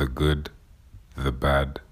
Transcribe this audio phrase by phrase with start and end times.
[0.00, 0.48] The Good,
[1.14, 1.82] the Bad,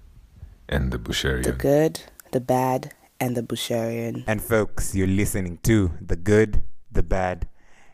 [0.67, 1.43] and the Busharian.
[1.43, 4.23] The good, the bad, and the Busharian.
[4.25, 7.47] And folks, you're listening to The Good, the Bad,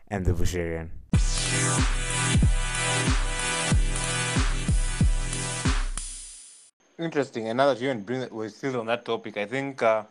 [0.08, 0.88] and the Busharian.
[6.98, 7.48] Interesting.
[7.48, 10.04] And now that you and bring we're still on that topic, I think uh,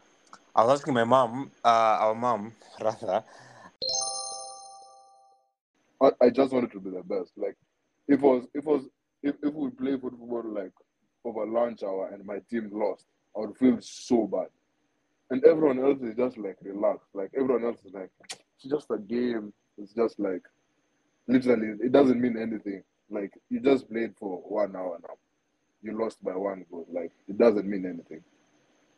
[0.56, 3.24] I was asking my mom, uh, our mom rather.
[6.00, 7.32] I, I just wanted to be the best.
[7.36, 7.56] Like
[8.08, 8.86] if it was if it was
[9.26, 10.71] if, if we play football like
[11.25, 14.48] over lunch hour and my team lost, I would feel so bad.
[15.32, 17.10] And everyone else is just like relaxed.
[17.15, 19.51] Like everyone else is like, it's just a game.
[19.78, 20.43] It's just like
[21.28, 22.84] literally it doesn't mean anything.
[23.10, 25.15] Like you just played for one hour now.
[25.82, 26.87] You lost by one goal.
[26.92, 28.23] Like it doesn't mean anything.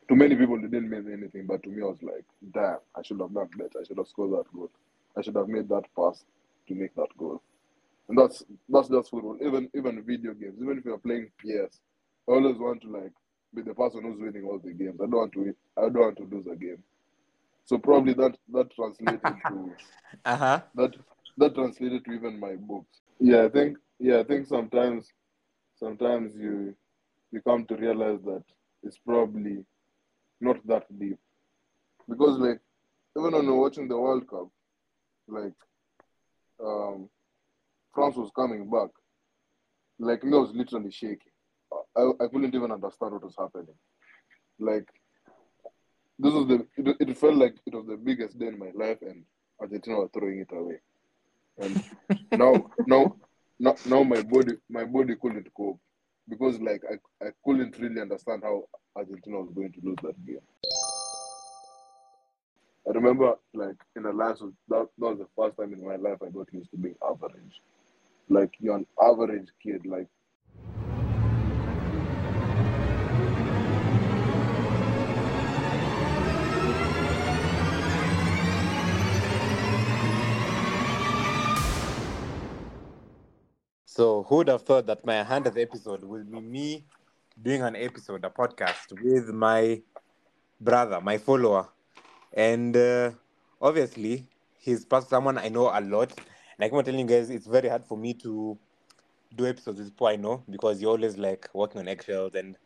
[0.09, 3.01] To many people it didn't mean anything, but to me I was like, damn, I
[3.01, 3.79] should have done better.
[3.79, 4.69] I should have scored that goal.
[5.17, 6.25] I should have made that pass
[6.67, 7.41] to make that goal.
[8.09, 9.37] And that's that's just football.
[9.41, 11.79] Even even video games, even if you're playing PS,
[12.27, 13.11] I always want to like
[13.53, 14.99] be the person who's winning all the games.
[15.01, 16.81] I don't want to win, I don't want to lose a game.
[17.65, 19.71] So probably that that translated to
[20.25, 20.61] Uh huh.
[20.75, 20.95] that
[21.37, 23.01] that translated to even my books.
[23.19, 25.11] Yeah, I think yeah, I think sometimes
[25.75, 26.73] sometimes you
[27.31, 28.43] you come to realize that
[28.83, 29.65] it's probably
[30.39, 31.17] not that deep.
[32.07, 32.61] Because like
[33.17, 34.47] even when you're watching the World Cup,
[35.27, 35.53] like
[36.63, 37.09] um
[37.97, 38.89] France was coming back,
[39.97, 41.33] like me I was literally shaking.
[41.97, 43.73] I, I couldn't even understand what was happening.
[44.59, 44.87] Like
[46.19, 48.99] this was the it, it felt like it was the biggest day in my life
[49.01, 49.23] and
[49.59, 50.75] Argentina were throwing it away.
[51.57, 51.83] And
[52.33, 53.15] now now
[53.59, 55.79] now, now my body my body couldn't cope
[56.29, 60.45] because like I, I couldn't really understand how Argentina was going to lose that game.
[62.87, 66.19] I remember like in the last that, that was the first time in my life
[66.21, 67.59] I got used to being average.
[68.29, 70.07] Like you're an average kid, like
[83.97, 86.85] So who would have thought that my hundredth episode will be me
[87.41, 89.81] doing an episode, a podcast with my
[90.61, 91.67] brother, my follower,
[92.31, 93.09] and uh,
[93.59, 94.27] obviously
[94.59, 96.11] he's someone I know a lot.
[96.59, 98.57] Like I'm telling you guys, it's very hard for me to
[99.35, 102.57] do episodes with people I know because you're always like working on eggshells and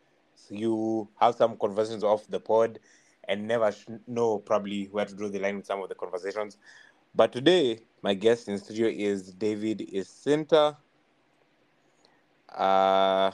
[0.48, 2.78] you have some conversations off the pod
[3.28, 3.72] and never
[4.06, 6.56] know probably where to draw the line with some of the conversations.
[7.14, 10.76] But today, my guest in studio is David Isinta.
[12.48, 13.30] Uh,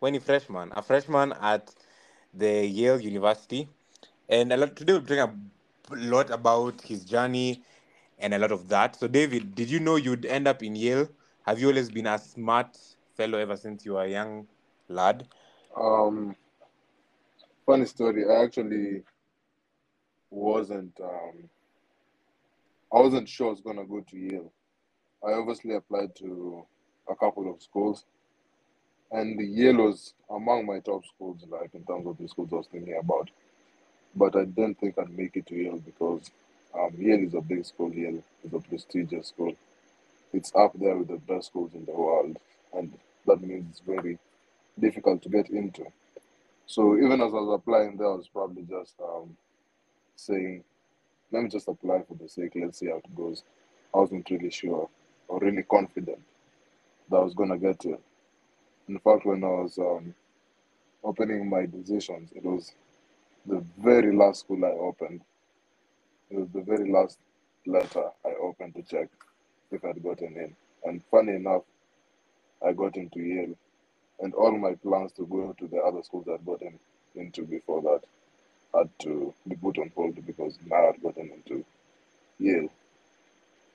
[0.00, 1.72] when he freshman, a freshman at
[2.34, 3.68] the Yale University,
[4.28, 5.32] and a lot today we'll bring a
[5.90, 7.62] lot about his journey
[8.18, 8.96] and a lot of that.
[8.96, 11.08] So, David, did you know you'd end up in Yale?
[11.44, 12.76] Have you always been a smart
[13.16, 14.46] fellow ever since you were a young
[14.88, 15.26] lad?
[15.76, 16.34] Um,
[17.64, 18.24] funny story.
[18.28, 19.02] I actually
[20.30, 20.98] wasn't.
[21.00, 21.48] Um,
[22.92, 24.52] I wasn't sure I was gonna go to Yale.
[25.26, 26.64] I obviously applied to
[27.08, 28.04] a couple of schools,
[29.10, 32.68] and Yale was among my top schools, like in terms of the schools I was
[32.68, 33.30] thinking about.
[34.14, 36.30] But I didn't think I'd make it to Yale because
[36.78, 37.92] um, Yale is a big school.
[37.92, 39.54] Yale is a prestigious school.
[40.32, 42.36] It's up there with the best schools in the world,
[42.74, 42.92] and
[43.26, 44.18] that means it's very
[44.78, 45.86] difficult to get into.
[46.66, 49.36] So even as I was applying there, I was probably just um,
[50.16, 50.64] saying,
[51.32, 53.42] let me just apply for the sake, let's see how it goes.
[53.94, 54.88] I wasn't really sure
[55.28, 56.20] or really confident
[57.10, 58.00] that I was to get it.
[58.88, 60.14] In fact, when I was um,
[61.02, 62.72] opening my decisions, it was
[63.46, 65.20] the very last school I opened.
[66.30, 67.18] It was the very last
[67.66, 69.08] letter I opened to check
[69.70, 70.56] if I'd gotten in.
[70.84, 71.62] And funny enough,
[72.66, 73.54] I got into Yale
[74.20, 76.78] and all my plans to go to the other schools I'd gotten
[77.14, 78.00] into before that
[78.78, 81.64] had to be put on hold because now I'd gotten into
[82.38, 82.68] Yale.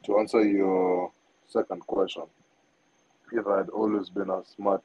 [0.05, 1.11] To answer your
[1.47, 2.23] second question,
[3.31, 4.83] if I had always been a smart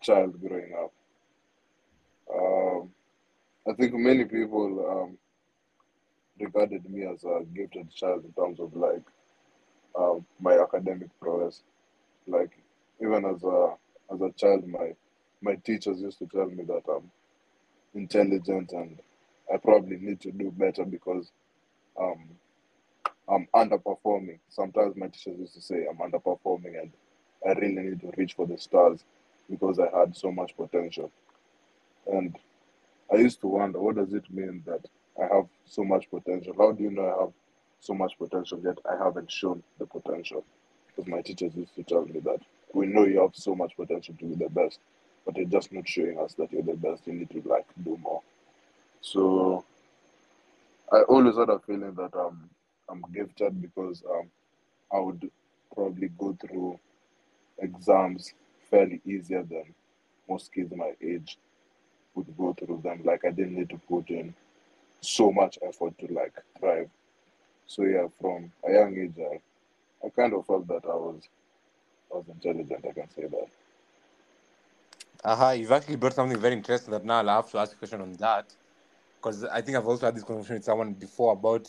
[0.00, 0.92] child growing up,
[2.34, 2.90] um,
[3.68, 5.18] I think many people um,
[6.40, 9.02] regarded me as a gifted child in terms of like
[9.98, 11.62] um, my academic prowess.
[12.26, 12.52] Like
[13.02, 13.74] even as a
[14.12, 14.94] as a child, my
[15.42, 17.10] my teachers used to tell me that I'm
[17.94, 18.98] intelligent and
[19.52, 21.30] I probably need to do better because
[22.00, 22.28] um,
[23.28, 24.38] I'm underperforming.
[24.50, 26.92] Sometimes my teachers used to say I'm underperforming and
[27.48, 29.04] I really need to reach for the stars
[29.50, 31.10] because I had so much potential.
[32.12, 32.36] And
[33.12, 34.86] I used to wonder, what does it mean that
[35.20, 36.54] I have so much potential?
[36.56, 37.32] How do you know I have
[37.80, 40.44] so much potential yet I haven't shown the potential?
[40.86, 42.40] Because my teachers used to tell me that
[42.72, 44.78] we know you have so much potential to be the best,
[45.24, 47.06] but you're just not showing us that you're the best.
[47.06, 48.22] You need to like do more.
[49.00, 49.64] So
[50.92, 52.48] I always had a feeling that um
[52.88, 54.30] I'm gifted because um
[54.92, 55.30] I would
[55.74, 56.78] probably go through
[57.58, 58.32] exams
[58.70, 59.74] fairly easier than
[60.28, 61.38] most kids my age
[62.14, 63.02] would go through them.
[63.04, 64.34] Like I didn't need to put in
[65.00, 66.90] so much effort to like thrive.
[67.66, 71.22] So yeah, from a young age, I, I kind of felt that I was
[72.12, 72.84] I was intelligent.
[72.88, 73.48] I can say that.
[75.24, 78.00] Aha, you've actually brought something very interesting that now I'll have to ask a question
[78.00, 78.54] on that.
[79.16, 81.68] Because I think I've also had this conversation with someone before about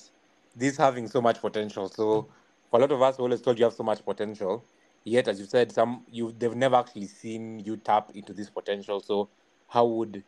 [0.56, 1.90] this having so much potential.
[1.90, 2.30] So
[2.70, 4.64] for a lot of us, we always told you have so much potential.
[5.04, 9.02] Yet, as you said, some you they've never actually seen you tap into this potential.
[9.02, 9.30] So
[9.68, 10.24] how would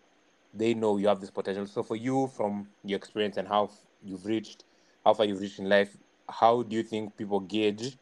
[0.54, 1.66] they know you have this potential?
[1.68, 3.72] So for you, from your experience and how
[4.02, 4.66] you've reached,
[5.04, 5.96] how far you've reached in life,
[6.30, 7.98] how do you think people gauge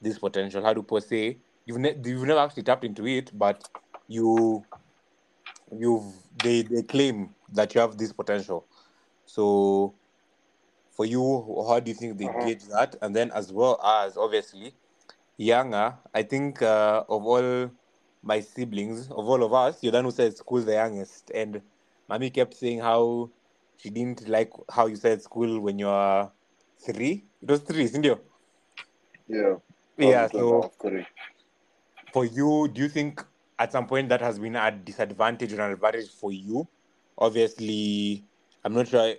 [0.00, 0.62] this potential?
[0.62, 3.68] How do people say you've ne- you've never actually tapped into it, but
[4.08, 4.64] you
[5.72, 6.04] you've
[6.42, 8.66] they they claim that you have this potential.
[9.26, 9.94] So
[10.90, 12.40] for you, how do you think they Uh-huh.
[12.46, 12.96] gauge that?
[13.02, 14.74] And then as well as obviously
[15.36, 17.70] younger, I think uh, of all
[18.22, 21.30] my siblings, of all of us, you're the one who said school the youngest.
[21.34, 21.62] And
[22.08, 23.30] mommy kept saying how
[23.76, 26.30] she didn't like how you said school when you were
[26.84, 27.24] three.
[27.42, 28.24] It was three, isn't it?
[29.28, 29.54] Yeah.
[29.98, 30.28] Yeah.
[30.28, 31.04] Probably two and a So
[32.12, 33.24] for you, do you think
[33.58, 36.66] at some point that has been a disadvantage or an advantage for you?
[37.18, 38.24] Obviously,
[38.64, 39.14] I'm not sure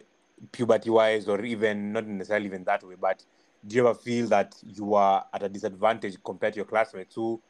[0.51, 3.23] puberty wise or even not necessarily even that way, but
[3.65, 7.41] do you ever feel that you are at a disadvantage compared to your classmates who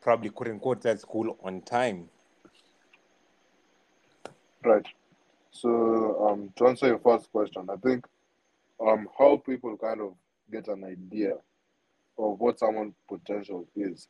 [0.00, 2.08] probably couldn't quote that school on time?
[4.66, 4.84] Right.
[5.52, 8.04] So um, to answer your first question, I think
[8.84, 10.14] um, how people kind of
[10.50, 11.34] get an idea
[12.18, 14.08] of what someone's potential is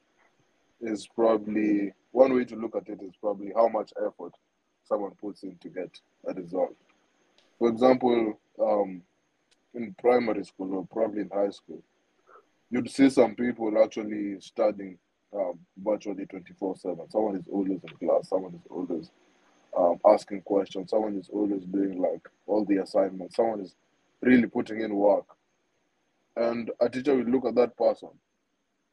[0.80, 4.32] is probably one way to look at it is probably how much effort
[4.82, 5.90] someone puts in to get
[6.26, 6.74] a result.
[7.58, 9.02] For example, um,
[9.74, 11.82] in primary school or probably in high school,
[12.70, 14.96] you'd see some people actually studying
[15.34, 17.10] um, virtually 24 7.
[17.10, 19.10] Someone is always in class, someone is always
[19.76, 23.74] um, asking questions, someone is always doing like all the assignments, someone is
[24.22, 25.26] really putting in work.
[26.36, 28.10] And a teacher will look at that person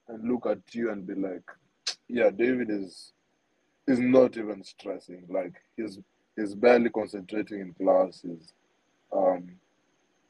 [0.07, 1.43] and look at you and be like,
[2.07, 3.13] yeah, David is
[3.87, 5.25] is not even stressing.
[5.29, 5.99] Like he's
[6.35, 8.21] he's barely concentrating in class.
[8.21, 8.53] He's
[9.15, 9.53] um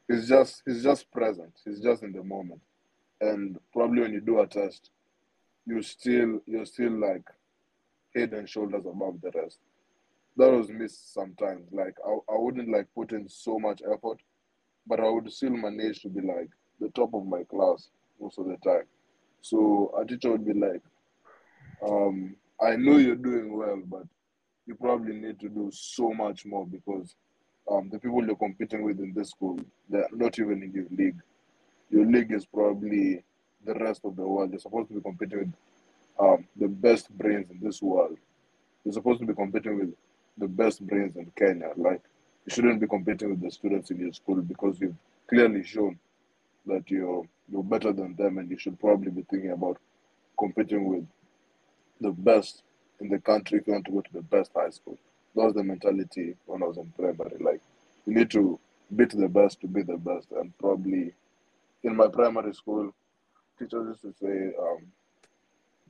[0.08, 1.52] he's just he's just present.
[1.64, 2.60] He's just in the moment.
[3.20, 4.90] And probably when you do a test,
[5.66, 7.24] you still you're still like
[8.14, 9.58] head and shoulders above the rest.
[10.36, 11.68] That was missed sometimes.
[11.72, 14.18] Like I, I wouldn't like put in so much effort,
[14.86, 16.50] but I would still manage to be like
[16.80, 17.88] the top of my class
[18.20, 18.84] most of the time.
[19.42, 20.82] So a teacher would be like,
[21.86, 24.04] um, I know you're doing well, but
[24.66, 27.14] you probably need to do so much more because
[27.70, 29.58] um, the people you're competing with in this school,
[29.88, 31.20] they're not even in your league.
[31.90, 33.22] Your league is probably
[33.64, 34.50] the rest of the world.
[34.50, 35.52] You're supposed to be competing with
[36.18, 38.16] um, the best brains in this world.
[38.84, 39.94] You're supposed to be competing with
[40.38, 41.70] the best brains in Kenya.
[41.76, 42.02] Like,
[42.46, 44.96] you shouldn't be competing with the students in your school because you've
[45.28, 45.98] clearly shown
[46.66, 49.78] that you're you're better than them, and you should probably be thinking about
[50.38, 51.06] competing with
[52.00, 52.62] the best
[53.00, 54.98] in the country if you want to go to the best high school.
[55.34, 57.36] That was the mentality when I was in primary.
[57.40, 57.60] Like,
[58.06, 58.58] you need to
[58.94, 60.28] beat the best to be the best.
[60.32, 61.12] And probably
[61.82, 62.94] in my primary school,
[63.58, 64.86] teachers used to say, um,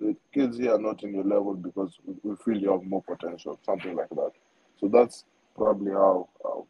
[0.01, 3.59] the kids here are not in your level because we, feel you have more potential,
[3.65, 4.33] something like that.
[4.81, 5.25] So that's
[5.57, 6.61] probably how uh,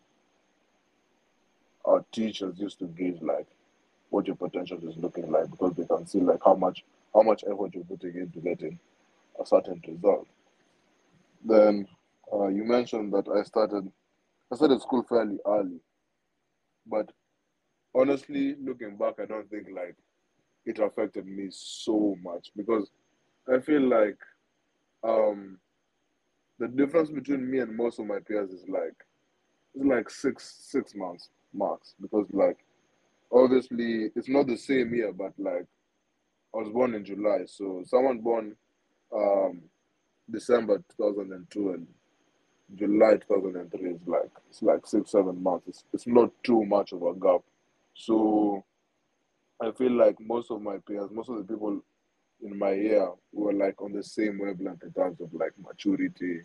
[1.91, 3.47] our teachers used to gauge like
[4.11, 7.45] what your potential is looking like because they can see like how much how much
[7.45, 8.79] effort you're putting into getting
[9.41, 10.27] a certain result.
[11.45, 11.89] Then
[12.33, 13.91] uh, you mentioned that I started
[14.53, 15.81] I started school fairly early,
[16.87, 17.11] but
[17.95, 19.97] honestly, looking back, I don't think like
[20.67, 22.91] it affected me so much because
[23.53, 24.19] I feel like
[25.03, 25.59] um,
[26.59, 28.95] the difference between me and most of my peers is like
[29.75, 32.59] it's like six six months max because like
[33.33, 35.67] obviously it's not the same year, but like
[36.55, 38.57] I was born in July, so someone born
[39.15, 39.61] um,
[40.31, 41.87] December 2002 and
[42.77, 45.67] July 2003 is like it's like six seven months.
[45.69, 47.43] It's it's not too much of a gap.
[47.95, 48.65] So
[49.61, 51.83] I feel like most of my peers, most of the people
[52.45, 56.43] in my year were like on the same wavelength in terms of like maturity,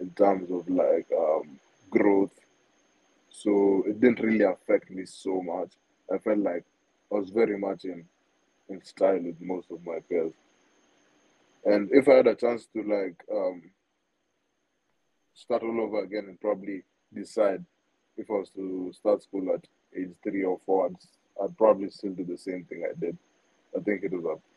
[0.00, 1.58] in terms of like um,
[1.90, 2.30] growth.
[3.30, 5.72] So it didn't really affect me so much.
[6.12, 6.64] I felt like
[7.10, 8.04] I was very much in
[8.68, 10.32] in style with most of my peers.
[11.64, 13.62] And if I had a chance to like um
[15.34, 17.64] start all over again and probably decide
[18.16, 19.66] if I was to start school at
[19.96, 23.18] age three or four, I'd, I'd probably still do the same thing I did.
[23.76, 24.53] I think it was a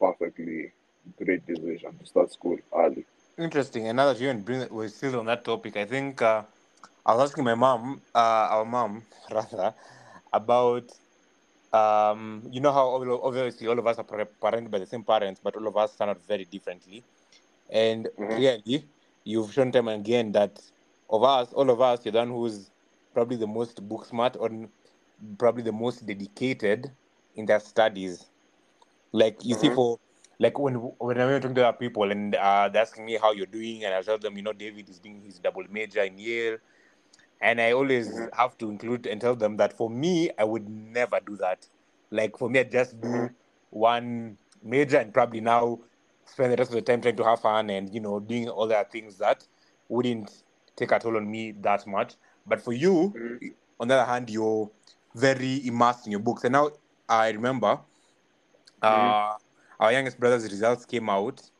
[0.00, 0.72] perfectly
[1.18, 3.06] great decision to start school early.
[3.38, 3.88] Interesting.
[3.88, 6.44] And now that you and bring we're still on that topic, I think uh,
[7.06, 8.18] I was asking my mom, uh,
[8.54, 9.74] our mom rather,
[10.32, 10.90] about
[11.72, 15.04] um, you know how all- obviously all of us are par- parented by the same
[15.04, 17.04] parents, but all of us turn out very differently.
[17.70, 18.30] And Mhm.
[18.30, 18.88] clearly,
[19.24, 20.60] you've shown time and again that
[21.10, 22.70] of us, all of us, you're the one who's
[23.14, 24.50] probably the most book smart or
[25.38, 26.92] probably the most dedicated
[27.36, 28.29] in their studies.
[29.12, 29.74] Like you see, Mhm.
[29.74, 29.98] for
[30.38, 33.46] like when when I'm talking to other people and uh, they're asking me how you're
[33.46, 36.58] doing, and I tell them, you know, David is doing his double major in Yale,
[37.40, 38.30] and I always Mhm.
[38.36, 41.66] have to include and tell them that for me, I would never do that.
[42.10, 43.34] Like for me, I just do Mhm.
[43.70, 45.80] one major and probably now
[46.24, 48.66] spend the rest of the time trying to have fun and you know doing all
[48.68, 49.46] the things that
[49.88, 50.44] wouldn't
[50.76, 52.14] take a toll on me that much.
[52.46, 53.54] But for you, Mhm.
[53.80, 54.70] on the other hand, you're
[55.14, 56.44] very immersed in your books.
[56.44, 56.70] And now
[57.08, 57.80] I remember
[58.82, 59.36] uh,
[59.80, 61.50] our youngest brother's results came out,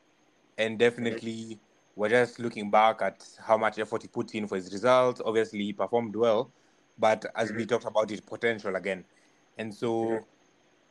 [0.57, 1.59] and definitely
[1.95, 5.21] we're just looking back at how much effort he put in for his results.
[5.23, 6.51] Obviously, he performed well,
[6.97, 9.05] but as we talked about his potential again.
[9.57, 10.27] And so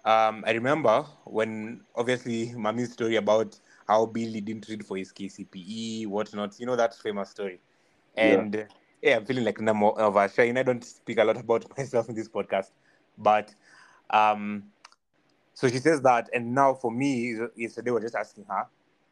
[0.05, 6.07] um, I remember when obviously Mami's story about how Billy didn't read for his KCPE,
[6.07, 7.61] whatnot, you know, that famous story.
[8.17, 8.67] And
[9.03, 12.09] yeah, I'm feeling like number of a shy, I don't speak a lot about myself
[12.09, 12.71] in this podcast,
[13.19, 13.55] but
[14.11, 14.65] um,
[15.61, 18.67] so she says that, and now for me, yesterday we're just asking her,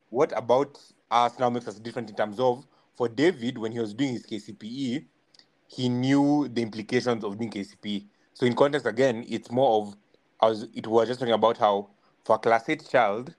[0.09, 0.79] what about
[1.11, 4.25] us now makes us different in terms of for David when he was doing his
[4.25, 5.05] KCPE,
[5.67, 8.07] he knew the implications of doing KCPE.
[8.33, 9.97] So in context again, it's more of
[10.43, 11.91] as it was just talking about how
[12.25, 13.35] for a class eight child,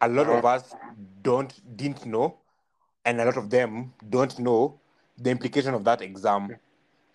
[0.00, 0.76] a lot of us
[1.22, 2.38] don't didn't know,
[3.04, 4.80] and a lot of them don't know
[5.18, 6.56] the implication of that exam.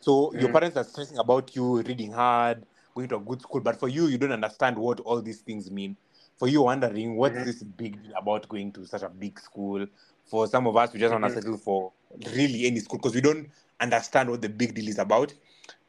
[0.01, 0.53] So your Mhm.
[0.53, 4.07] parents are stressing about you reading hard, going to a good school, but for you,
[4.07, 5.97] you don't understand what all these things mean.
[6.38, 7.45] For you, wondering what's Mhm.
[7.45, 9.85] this big deal about going to such a big school.
[10.25, 11.29] For some of us, we just want Mhm.
[11.29, 11.93] to settle for
[12.35, 15.33] really any school because we don't understand what the big deal is about.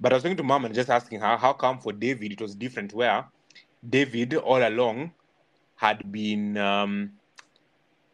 [0.00, 2.40] But I was talking to mom and just asking her, how come for David it
[2.40, 2.92] was different?
[2.94, 3.26] Where
[3.88, 5.12] David all along
[5.76, 7.12] had been um,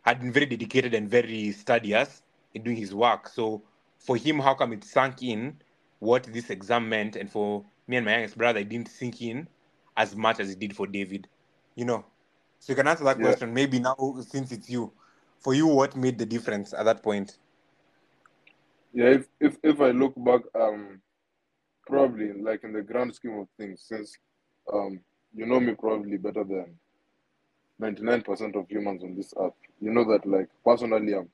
[0.03, 2.23] had been very dedicated and very studious
[2.55, 3.29] in doing his work.
[3.29, 3.65] So
[3.99, 5.63] for him, how come it sank in
[5.99, 7.17] what this exam meant?
[7.17, 9.49] And for me and my youngest brother, it didn't sink in
[9.97, 11.27] as much as it did for David.
[11.75, 12.05] You know.
[12.61, 13.23] So you can answer that Yeah.
[13.23, 13.53] question.
[13.53, 14.93] Maybe now since it's you.
[15.41, 17.39] For you, what made the difference at that point?
[18.93, 21.01] Yeah, if, if if I look back, um,
[21.87, 24.17] probably like in the grand scheme of things, since
[24.73, 25.01] um,
[25.35, 26.79] you know me probably better than
[27.79, 29.55] ninety nine percent of humans on this earth.
[29.81, 31.29] You know that like personally, I'm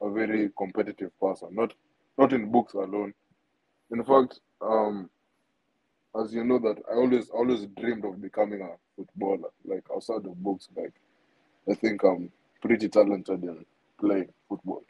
[0.00, 1.48] a very competitive person.
[1.52, 1.74] Not
[2.18, 3.12] not in books alone.
[3.90, 5.10] In fact, um,
[6.20, 9.50] as you know that I always always dreamed of becoming a footballer.
[9.64, 10.94] Like outside of books, like
[11.70, 12.30] I think I'm
[12.62, 13.66] pretty talented in
[14.00, 14.84] playing football.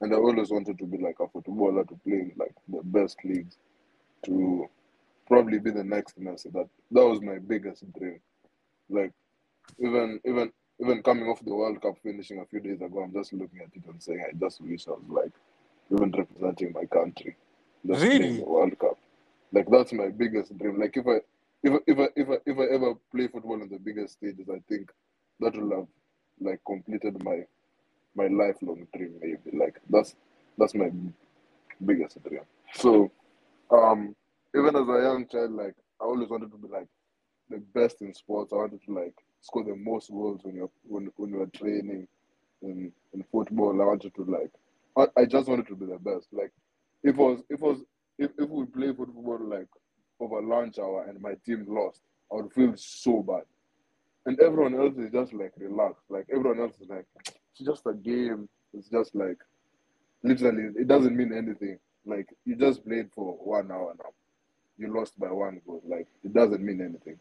[0.00, 3.18] And I always wanted to be like a footballer to play in like the best
[3.24, 3.56] leagues,
[4.26, 4.66] to
[5.28, 6.52] probably be the next Messi.
[6.52, 8.20] That that was my biggest dream.
[8.90, 9.12] Like
[9.80, 13.32] even even even coming off the World Cup finishing a few days ago, I'm just
[13.34, 15.32] looking at it and saying I just wish I was like
[15.92, 17.36] even representing my country,
[17.86, 18.38] just Really?
[18.38, 18.98] the World Cup.
[19.52, 20.80] Like that's my biggest dream.
[20.80, 21.20] Like if I
[21.62, 24.48] if I, if I if I if I ever play football on the biggest stages,
[24.50, 24.90] I think
[25.40, 25.86] that will have
[26.40, 27.42] like completed my
[28.14, 29.56] my lifelong dream maybe.
[29.56, 30.14] Like that's
[30.58, 30.90] that's my
[31.84, 32.42] biggest dream.
[32.74, 33.10] So
[33.70, 34.14] um
[34.56, 36.88] even as a young child, like I always wanted to be like
[37.50, 38.52] the best in sports.
[38.52, 42.08] I wanted to like score the most goals when you're when when you're training
[42.62, 43.80] in in football.
[43.80, 44.50] I wanted to like
[44.96, 46.28] I, I just wanted to be the best.
[46.32, 46.52] Like
[47.02, 47.78] if it was if it was
[48.22, 49.68] if, if we play football like
[50.20, 52.00] over lunch hour and my team lost,
[52.30, 53.42] I would feel so bad.
[54.24, 56.04] And everyone else is just like relaxed.
[56.08, 58.48] Like everyone else is like, it's just a game.
[58.72, 59.38] It's just like
[60.22, 61.78] literally it doesn't mean anything.
[62.06, 64.10] Like you just played for one hour now.
[64.78, 65.82] You lost by one goal.
[65.86, 67.18] Like it doesn't mean anything.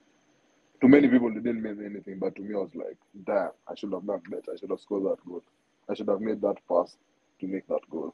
[0.81, 3.75] To many people it didn't mean anything, but to me I was like, damn, I
[3.75, 4.53] should have done better.
[4.53, 5.43] I should have scored that goal.
[5.89, 6.95] I should have made that pass
[7.39, 8.13] to make that goal.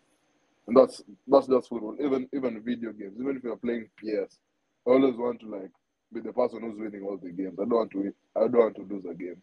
[0.68, 1.96] And that's that's just football.
[2.00, 4.38] Even even video games, even if you're playing PS,
[4.86, 5.72] I always want to like
[6.14, 7.58] be the person who's winning all the games.
[7.60, 9.42] I don't want to win, I don't want to lose a game.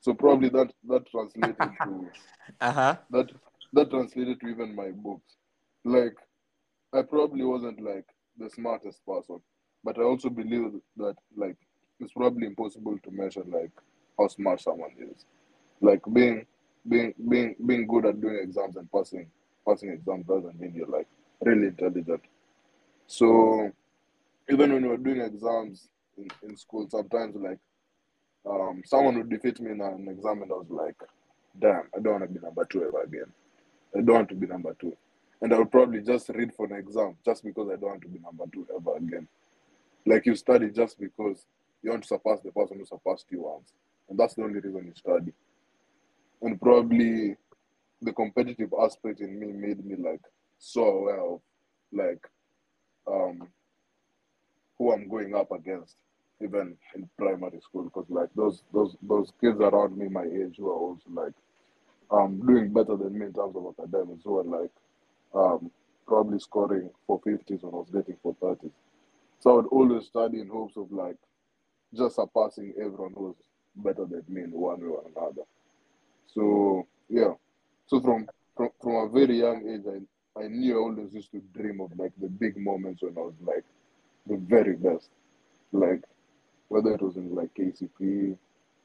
[0.00, 2.10] So probably that that translated to
[2.60, 2.96] Uh-huh.
[3.10, 3.30] that
[3.72, 5.36] that translated to even my books.
[5.84, 6.14] Like
[6.92, 8.04] I probably wasn't like
[8.38, 9.40] the smartest person,
[9.82, 11.56] but I also believe that like
[12.00, 13.70] it's probably impossible to measure like
[14.18, 15.24] how smart someone is.
[15.80, 16.46] Like being
[16.88, 19.30] being being being good at doing exams and passing
[19.66, 21.08] passing exams doesn't mean you're like
[21.40, 22.22] really intelligent.
[23.06, 23.70] So
[24.50, 27.58] even when we were doing exams in, in school, sometimes like
[28.48, 30.96] um, someone would defeat me in an exam and I was like,
[31.58, 33.32] damn, I don't want to be number two ever again.
[33.96, 34.96] I don't want to be number two.
[35.40, 38.08] And I would probably just read for an exam just because I don't want to
[38.08, 39.28] be number two ever again.
[40.06, 41.46] Like you study just because
[41.82, 43.72] you want to surpass the person who surpassed you once.
[44.08, 45.32] And that's the only reason you study.
[46.42, 47.36] And probably
[48.04, 50.20] the competitive aspect in me made me like
[50.58, 51.40] so of
[51.92, 52.20] like
[53.06, 53.48] um
[54.78, 55.96] who I'm going up against,
[56.42, 60.68] even in primary school, because like those those those kids around me my age who
[60.70, 61.32] are also like
[62.10, 64.70] um doing better than me in terms of academics who are like
[65.34, 65.70] um
[66.06, 68.72] probably scoring for fifties when I was getting for thirties.
[69.40, 71.16] So I would always study in hopes of like
[71.94, 73.36] just surpassing everyone who was
[73.76, 75.42] better than me in one way or another.
[76.34, 77.34] So yeah.
[77.86, 81.40] So from from, from a very young age I, I knew I always used to
[81.54, 83.64] dream of like the big moments when I was like
[84.26, 85.10] the very best.
[85.72, 86.02] Like
[86.68, 88.36] whether it was in like KCPE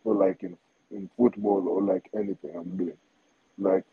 [0.03, 0.57] or like in
[0.91, 2.97] in football or like anything I'm doing.
[3.57, 3.85] Like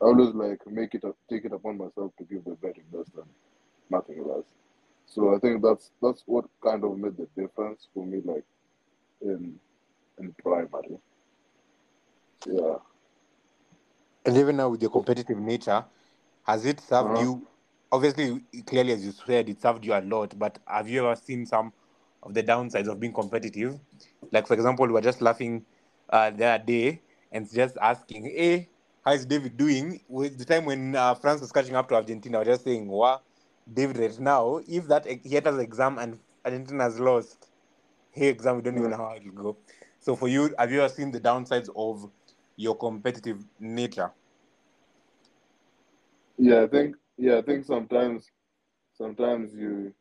[0.00, 3.26] I always like make it take it upon myself to give the very best and
[3.90, 4.44] nothing less.
[5.06, 8.44] So I think that's that's what kind of made the difference for me like
[9.22, 9.58] in
[10.18, 10.98] in primary.
[12.46, 12.76] Yeah.
[14.28, 15.86] And even now with your competitive nature,
[16.44, 17.18] has it served Uh-huh.
[17.18, 17.48] you?
[17.90, 20.38] Obviously, clearly as you said, it served you a lot.
[20.38, 21.72] But have you ever seen some
[22.22, 23.80] of the downsides of being competitive?
[24.30, 25.64] Like for example, we were just laughing
[26.10, 28.68] uh, the other day and just asking, "Hey,
[29.02, 32.36] how is David doing?" With the time when uh, France was catching up to Argentina,
[32.36, 33.22] I was just saying, "Wow,
[33.72, 37.50] David, right now, if that he enters exam and Argentina has lost,
[38.10, 39.58] hey, exam, we don't even know how it will go."
[40.00, 42.10] So for you, have you ever seen the downsides of
[42.56, 44.12] your competitive nature?
[46.38, 48.30] Yeah, I think yeah, I think sometimes
[48.94, 49.92] sometimes you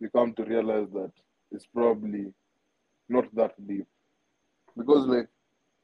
[0.00, 1.12] you come to realize that
[1.50, 2.32] it's probably
[3.08, 3.86] not that deep.
[4.76, 5.28] Because like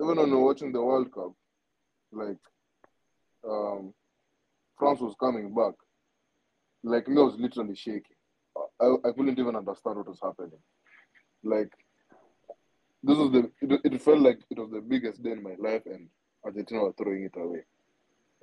[0.02, 1.33] even when we're watching the World Cup,
[2.12, 2.37] like
[3.48, 3.94] um
[4.78, 5.74] France was coming back,
[6.83, 8.16] like me I was literally shaking.
[8.81, 10.61] I, I couldn't even understand what was happening.
[11.42, 11.72] Like
[13.02, 15.83] this was the it, it felt like it was the biggest day in my life
[15.87, 16.09] and
[16.44, 17.62] Argentina were throwing it away.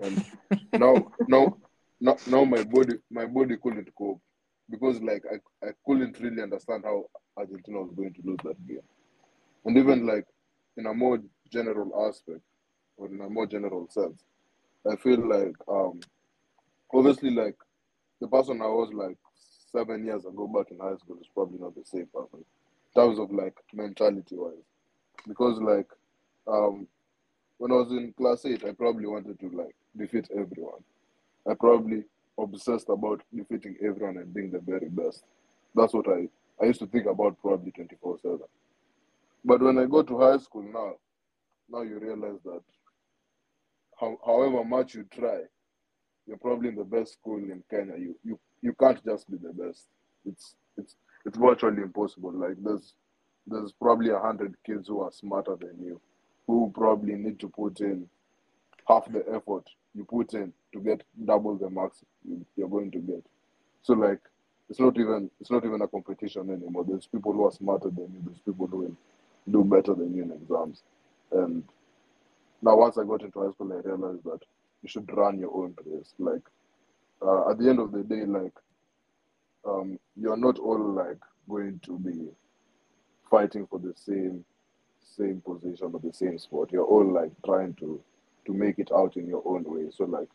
[0.02, 0.26] And
[0.74, 1.58] now now
[2.02, 4.20] now, my body my body couldn't cope
[4.70, 7.06] because like I, I couldn't really understand how
[7.38, 8.82] Argentina was going to lose that game.
[9.66, 10.26] And even like
[10.78, 11.20] in a more
[11.52, 12.42] general aspect
[12.98, 14.24] or in a more general sense,
[14.92, 16.00] I feel like um
[16.92, 17.56] obviously like
[18.20, 19.18] the person I was like
[19.72, 22.44] seven years ago back in high school is probably not the same person.
[22.96, 24.66] In terms of like mentality wise.
[25.28, 25.88] Because like
[26.48, 26.88] um
[27.60, 30.84] when I was in class eight I probably wanted to like defeat everyone.
[31.50, 32.04] I probably
[32.40, 35.24] obsessed about defeating everyone and being the very best.
[35.76, 36.28] That's what I,
[36.62, 38.40] I used to think about probably 24 7.
[39.44, 40.94] But when I go to high school now,
[41.70, 42.62] now you realize that
[44.00, 45.42] how, however much you try,
[46.28, 47.98] you're probably in the best school in Kenya.
[47.98, 49.88] You, you, you can't just be the best.
[50.26, 52.32] It's, it's, it's virtually impossible.
[52.32, 52.94] Like there's,
[53.48, 56.00] there's probably a hundred kids who are smarter than you,
[56.46, 58.08] who probably need to put in
[58.88, 63.00] half the effort you put in to get double the marks you, you're going to
[63.00, 63.24] get.
[63.84, 64.20] So like
[64.70, 66.86] it's not even it's not even a competition anymore.
[66.88, 68.22] There's people who are smarter than you.
[68.26, 68.98] There's people who will
[69.52, 70.84] do better than you in exams.
[71.32, 71.64] And
[72.62, 74.40] now once I got into high school, I realized that
[74.84, 76.14] you should run your own race.
[76.20, 76.44] Like
[77.22, 78.54] uh, at the end of the day, like
[79.68, 82.30] um, you're not all like going to be
[83.30, 84.46] fighting for the same
[85.18, 86.72] same position or the same sport.
[86.72, 88.02] You're all like trying to
[88.46, 89.90] to make it out in your own way.
[89.96, 90.30] So like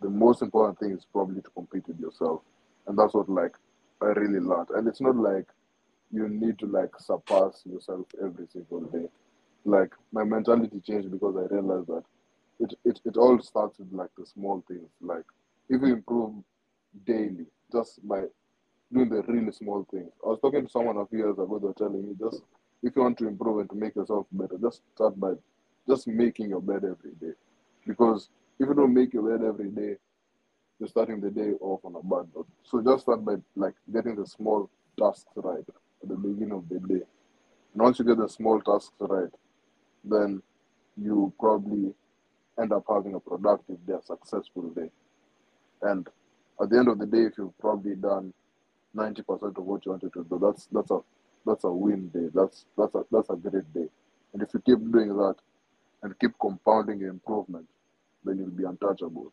[0.00, 2.42] the most important thing is probably to compete with yourself.
[2.86, 3.54] And that's what like
[4.02, 4.70] I really learned.
[4.70, 5.46] And it's not like
[6.12, 9.06] you need to like surpass yourself every single day.
[9.64, 12.02] Like my mentality changed because I realized that
[12.60, 14.88] it, it, it all starts with like the small things.
[15.00, 15.24] Like
[15.68, 16.34] if you improve
[17.06, 18.22] daily just by
[18.92, 20.10] doing the really small things.
[20.24, 22.42] I was talking to someone a few years ago, they were telling me just
[22.82, 25.32] if you want to improve and to make yourself better, just start by
[25.90, 27.34] just making your bed every day.
[27.86, 29.96] Because if you don't make your bed every day,
[30.78, 32.48] you're starting the day off on a bad note.
[32.62, 35.64] So just start by like getting the small tasks right
[36.02, 37.02] at the beginning of the day.
[37.72, 39.30] And once you get the small tasks right,
[40.04, 40.42] then
[40.96, 41.92] you probably
[42.60, 44.90] end up having a productive day, a successful day.
[45.82, 46.08] And
[46.60, 48.32] at the end of the day, if you've probably done
[48.94, 51.00] ninety percent of what you wanted to do, that's that's a
[51.46, 52.28] that's a win day.
[52.34, 53.88] That's that's a that's a great day.
[54.32, 55.36] And if you keep doing that,
[56.02, 57.66] and keep compounding improvement,
[58.24, 59.32] then you'll be untouchable.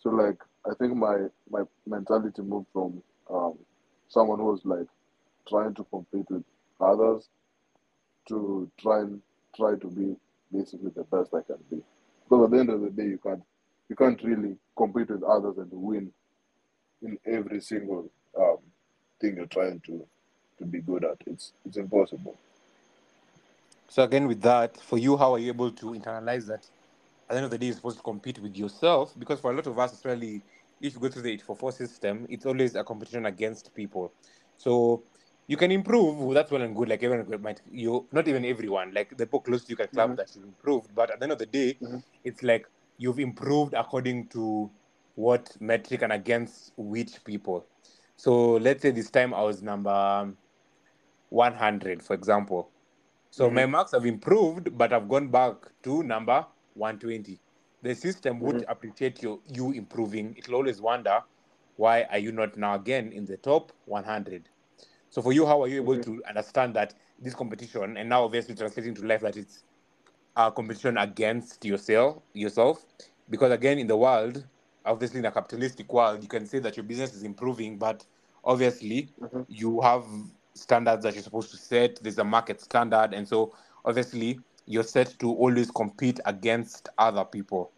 [0.00, 3.58] So like I think my my mentality moved from um,
[4.08, 4.86] someone who was like
[5.48, 6.44] trying to compete with
[6.80, 7.28] others
[8.28, 9.20] to try and
[9.56, 10.16] try to be
[10.52, 11.82] basically the best I can be.
[12.24, 13.42] Because at the end of the day, you can't
[13.88, 16.12] you can't really compete with others and win
[17.02, 18.58] in every single um,
[19.20, 20.06] thing you're trying to
[20.58, 21.18] to be good at.
[21.26, 22.38] It's it's impossible.
[23.88, 26.68] So again, with that, for you, how are you able to internalize that?
[27.28, 29.54] At the end of the day, you're supposed to compete with yourself because for a
[29.54, 30.44] lot of us, especially
[30.80, 34.14] if you go through the 844 system, it's always a competition against people.
[34.58, 35.04] So
[35.46, 36.34] you can improve.
[36.34, 36.88] That's well and good.
[36.88, 38.92] Like everyone might, you not even everyone.
[38.94, 40.16] Like the book close to you can clap Mhm.
[40.16, 40.94] that you've improved.
[40.94, 42.02] But at the end of the day, Mhm.
[42.24, 42.66] it's like
[42.98, 44.70] you've improved according to
[45.14, 47.66] what metric and against which people.
[48.16, 50.34] So let's say this time I was number
[51.30, 52.73] 100, for example.
[53.34, 53.66] So my Mhm.
[53.66, 57.40] marks have improved, but I've gone back to number 120.
[57.82, 58.68] The system would Mhm.
[58.68, 60.36] appreciate you you improving.
[60.36, 61.20] It'll always wonder
[61.74, 64.50] why are you not now again in the top 100.
[65.10, 66.02] So for you, how are you able Mhm.
[66.02, 69.64] to understand that this competition, and now obviously translating to life that it's
[70.36, 72.86] a competition against yourself, yourself,
[73.28, 74.46] because again in the world,
[74.84, 78.06] obviously in a capitalistic world, you can say that your business is improving, but
[78.44, 79.44] obviously Mhm.
[79.48, 80.06] you have
[80.54, 82.02] standards that you're supposed to set.
[82.02, 87.72] There's a market standard, and so obviously you're set to always compete against other people.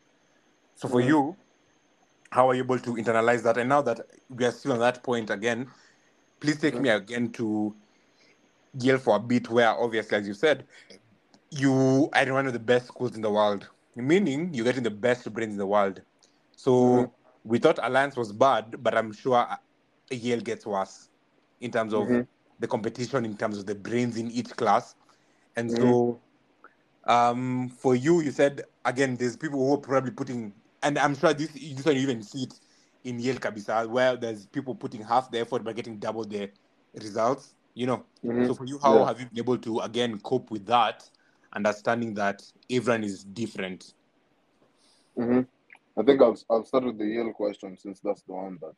[0.74, 1.08] So for Mhm.
[1.08, 1.36] you,
[2.30, 3.56] how are you able to internalize that?
[3.56, 5.68] And now that we are still on that point again,
[6.40, 6.82] please take Mhm.
[6.82, 7.74] me again to
[8.78, 10.66] Yale for a bit, where obviously, as you said,
[11.50, 14.90] you are in one of the best schools in the world, meaning you're getting the
[14.90, 16.02] best brains in the world.
[16.52, 17.10] So Mhm.
[17.44, 19.46] we thought Alliance was bad, but I'm sure
[20.10, 21.08] Yale gets worse
[21.60, 22.26] in terms of Mhm.
[22.58, 24.94] The competition, in terms of the brains in each class.
[25.56, 25.80] And Mhm.
[25.80, 26.20] so
[27.06, 31.32] um, for you, you said again, there's people who are probably putting, and I'm sure
[31.34, 32.54] this this one you even see it
[33.04, 36.50] in Yale Kabisa, where there's people putting half the effort but getting double the
[36.94, 37.54] results.
[37.74, 38.06] You know.
[38.24, 38.46] Mhm.
[38.46, 39.06] So for you, how Yeah.
[39.06, 41.08] have you been able to again cope with that,
[41.54, 43.92] understanding that everyone is different?
[45.16, 45.40] hmm
[45.98, 48.74] I think I'll I'll start with the Yale question since that's the one that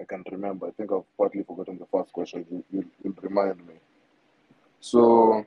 [0.00, 0.66] I can't remember.
[0.66, 2.44] I think I've partly forgotten the first question.
[2.70, 3.74] You you remind me.
[4.80, 5.44] So,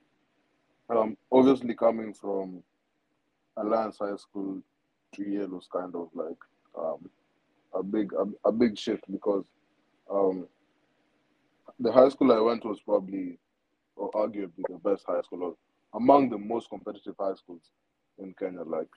[0.90, 2.64] um, obviously coming from
[3.58, 4.62] Alliance High School
[5.14, 6.38] to Yale was kind of like
[6.78, 7.10] um,
[7.74, 9.46] a big a, a big shift because
[10.10, 10.48] um,
[11.80, 13.38] the high school I went was probably
[13.96, 15.56] or arguably the best high school or
[15.94, 17.72] among the most competitive high schools
[18.18, 18.64] in Kenya.
[18.64, 18.88] Like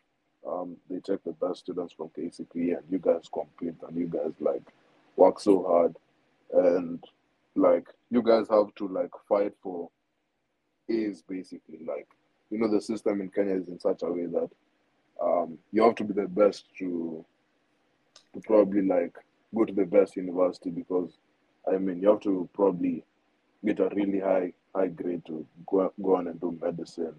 [0.47, 4.33] um, they take the best students from KCPE and you guys compete and you guys
[4.41, 4.63] like
[5.17, 5.97] work so hard
[6.53, 7.03] and
[7.55, 9.91] like you guys have to like fight for
[10.89, 11.81] A's basically.
[11.87, 12.09] Like
[12.51, 14.51] you know the system in Kenya is in such a way that
[15.23, 17.25] um, you have to be the best to
[18.35, 19.17] to probably like
[19.55, 21.13] go to the best university because
[21.71, 23.05] I mean you have to probably
[23.65, 27.15] get a really high high grade to go, go on and do medicine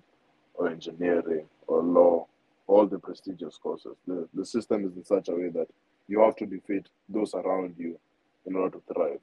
[0.56, 2.28] or engineering or law,
[2.68, 3.96] all the prestigious courses.
[4.08, 5.68] The the system is in such a way that
[6.14, 8.00] you have to defeat those around you
[8.46, 9.20] in order to thrive.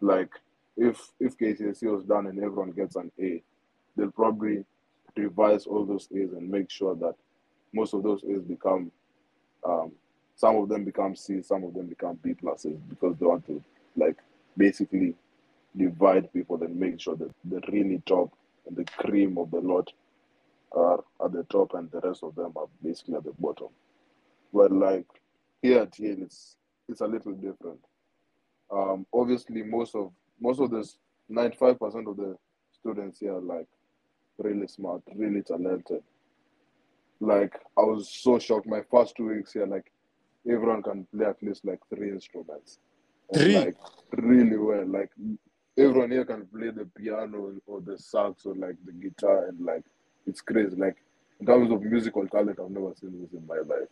[0.00, 0.30] Like
[0.76, 3.42] if if KCSE was done and everyone gets an A,
[3.96, 4.64] they'll probably
[5.16, 7.14] revise all those A's and make sure that
[7.72, 8.92] most of those A's become
[9.64, 9.90] um,
[10.36, 13.60] some of them become C, some of them become B pluses because they want to
[13.96, 14.18] like
[14.56, 15.14] basically
[15.76, 18.30] divide people and make sure that the really top
[18.66, 19.92] and the cream of the lot
[20.70, 23.68] are at the top and the rest of them are basically at the bottom.
[24.52, 25.06] But like
[25.62, 26.56] here at Yale, it's
[26.88, 27.80] it's a little different.
[28.70, 32.36] Um, obviously, most of most of this ninety five percent of the
[32.72, 33.66] students here are like
[34.38, 36.02] really smart, really talented.
[37.20, 38.66] Like I was so shocked.
[38.66, 39.90] My first two weeks here, like
[40.48, 42.78] everyone can play at least like three instruments,
[43.32, 43.58] and Three?
[43.58, 43.76] like
[44.12, 44.86] really well.
[44.86, 45.10] Like
[45.78, 49.84] everyone here can play the piano or the sax or like the guitar, and like
[50.26, 50.76] it's crazy.
[50.76, 50.96] Like
[51.40, 53.88] in terms of musical talent, I've never seen this in my life.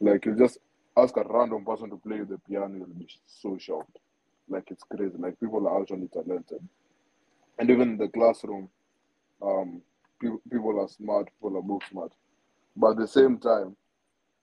[0.00, 0.58] Like you just
[0.96, 3.98] ask a random person to play the piano, you'll be so shocked.
[4.48, 5.16] Like it's crazy.
[5.18, 6.60] Like people are actually talented,
[7.58, 8.68] and even in the classroom,
[9.42, 9.80] um,
[10.20, 12.12] people people are smart, people are book smart,
[12.76, 13.76] but at the same time,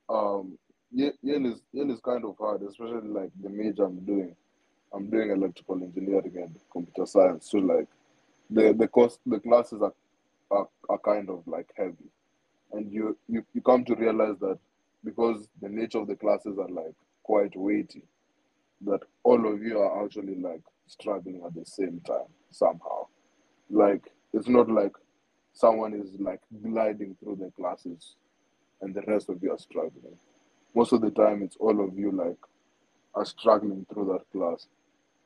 [0.09, 0.57] um,
[0.93, 4.35] is Yale is kind of hard, especially like the major I'm doing.
[4.93, 7.87] I'm doing electrical engineering and computer science, so like
[8.49, 9.93] the the course the classes are,
[10.51, 12.09] are are kind of like heavy,
[12.73, 14.57] and you you you come to realize that
[15.03, 18.03] because the nature of the classes are like quite weighty,
[18.85, 23.07] that all of you are actually like struggling at the same time somehow.
[23.69, 24.93] Like it's not like
[25.53, 28.15] someone is like gliding through the classes
[28.81, 30.17] and the rest of you are struggling.
[30.75, 32.37] Most of the time, it's all of you like
[33.15, 34.67] are struggling through that class,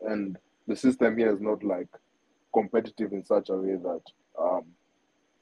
[0.01, 1.87] and the system here is not like
[2.53, 4.01] competitive in such a way that
[4.39, 4.63] um,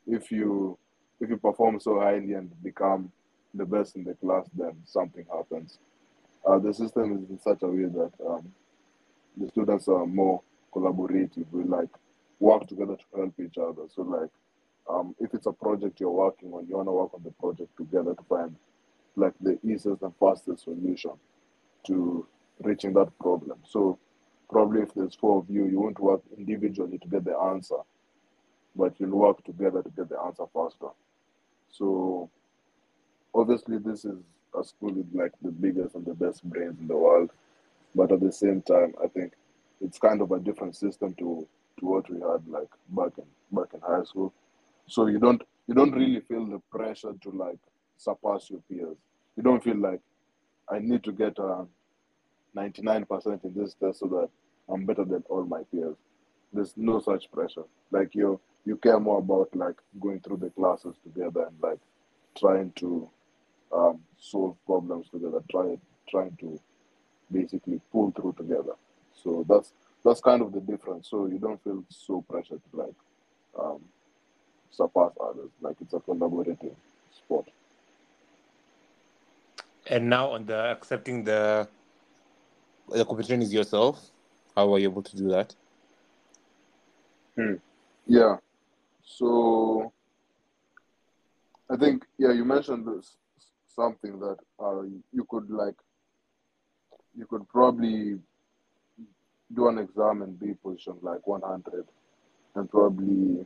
[0.08, 0.78] if you
[1.22, 3.12] if you perform so highly and become
[3.54, 5.78] the best in the class, then something happens.
[6.46, 8.52] Uh, the system is in such a way that um,
[9.38, 10.42] the students are more
[10.74, 11.46] collaborative.
[11.52, 11.90] We like
[12.40, 13.84] work together to help each other.
[13.96, 14.30] So like
[14.90, 17.76] um, if it's a project you're working on, you want to work on the project
[17.78, 18.56] together to find
[19.16, 21.12] like the easiest and fastest solution
[21.86, 22.28] to
[22.62, 23.60] reaching that problem.
[23.68, 24.00] So
[24.50, 27.78] probably if there's four of you, you won't work individually to get the answer,
[28.76, 30.90] but you'll work together to get the answer faster.
[31.72, 32.30] So
[33.34, 34.18] obviously this is
[34.58, 37.32] a school with like the biggest and the best brains in the world,
[37.96, 39.34] but at the same time, I think
[39.82, 41.48] it's kind of a different system to
[41.80, 44.34] to what we had like back in back in high school.
[44.88, 47.60] So you don't you don't really feel the pressure to like
[47.98, 48.98] surpass your peers.
[49.36, 50.02] You don't feel like
[50.70, 51.70] I need to get um,
[52.56, 54.30] a 99% in this test so that
[54.70, 55.96] I'm better than all my peers.
[56.54, 57.64] There's no such pressure.
[57.92, 61.80] Like you you care more about like going through the classes together and like
[62.38, 63.10] trying to
[63.74, 65.78] um, solve problems together, try,
[66.10, 66.60] trying to
[67.32, 68.74] basically pull through together.
[69.14, 71.10] So that's that's kind of the difference.
[71.10, 72.96] So you don't feel so pressured to like
[73.60, 73.80] um,
[74.70, 75.50] surpass others.
[75.62, 76.76] Like it's a collaborative
[77.16, 77.48] sport.
[79.88, 81.68] And now on the accepting the
[82.90, 84.12] the competition is yourself.
[84.56, 85.56] How are you able to do that?
[88.06, 88.38] Yeah.
[89.04, 89.92] So
[91.70, 93.16] I think yeah, you mentioned this
[93.76, 94.82] something that uh,
[95.12, 95.76] you could like
[97.16, 98.20] you could probably
[99.56, 101.86] do an exam and be positioned like 100
[102.56, 103.46] and probably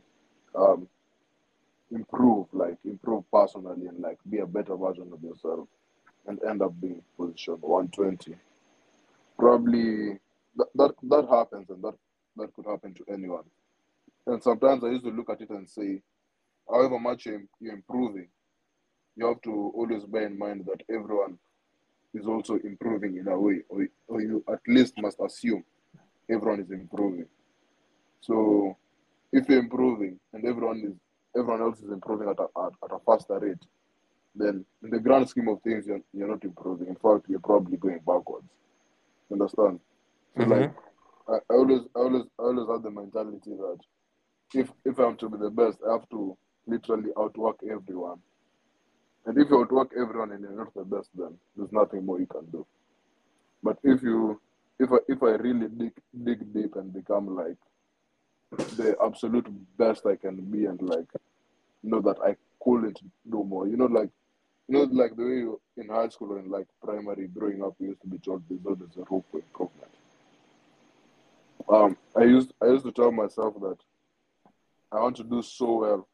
[0.54, 0.88] um,
[1.90, 5.66] improve like improve personally and like be a better version of yourself
[6.26, 8.34] and end up being positioned 120
[9.38, 10.18] probably
[10.56, 11.94] that, that that happens and that
[12.36, 13.44] that could happen to anyone.
[14.26, 16.02] And sometimes i used to look at it and say
[16.68, 18.28] however much you're, you're improving
[19.18, 21.38] you have to always bear in mind that everyone
[22.14, 25.64] is also improving in a way or, or you at least must assume
[26.30, 27.26] everyone is improving.
[28.20, 28.76] So
[29.32, 30.94] if you're improving and everyone is
[31.36, 33.58] everyone else is improving at a, at, at a faster rate
[34.34, 36.86] then in the grand scheme of things you're, you're not improving.
[36.88, 38.46] In fact you're probably going backwards.
[39.32, 39.80] Understand?
[40.38, 40.60] So Mhm.
[40.60, 40.70] like
[41.28, 43.78] I, I always I always I always had the mentality that
[44.54, 48.20] if if I'm to be the best I have to literally outwork everyone
[49.26, 52.26] and if you outwork everyone and you're not the best then there's nothing more you
[52.26, 52.66] can do
[53.62, 54.40] but if you
[54.78, 55.92] if I if I really dig
[56.24, 57.56] dig deep and become like
[58.76, 61.08] the absolute best I can be and like
[61.82, 63.00] know that I couldn't
[63.30, 63.68] do more.
[63.68, 64.10] You know, like
[64.68, 67.88] you know, like the way you, in high school and like primary growing up, we
[67.88, 69.92] used to be told there's always a room for improvement.
[71.68, 73.78] Um, I used I used to tell myself that
[74.92, 76.08] I want to do so well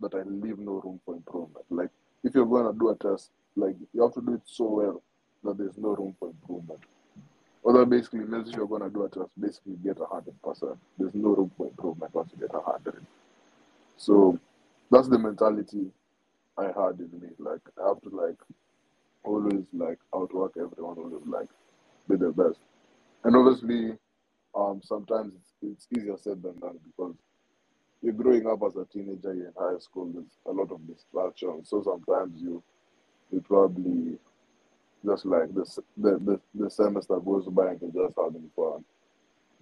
[0.00, 1.64] that I leave no room for improvement.
[1.70, 1.90] Like
[2.24, 5.02] if you're going to do a test, like you have to do it so well
[5.44, 6.80] that there's no room for improvement.
[7.62, 10.40] Or that basically means if you're going to do a test, basically get a hundred
[10.42, 10.78] percent.
[10.98, 13.04] There's no room for improvement once you get a hundred.
[13.96, 14.38] So
[14.90, 15.86] that's the mentality
[16.58, 17.28] I had in me.
[17.38, 18.38] Like I have to like
[19.24, 21.48] always like outwork everyone, always like
[22.08, 22.60] be the best.
[23.24, 23.92] And obviously,
[24.54, 27.14] um, sometimes it's, it's easier said than done because
[28.02, 31.68] you're growing up as a teenager, you're in high school, there's a lot of distractions.
[31.68, 32.62] So sometimes you
[33.30, 34.18] you probably
[35.04, 35.64] just like the,
[35.96, 38.84] the, the, the semester goes by and you're just having fun.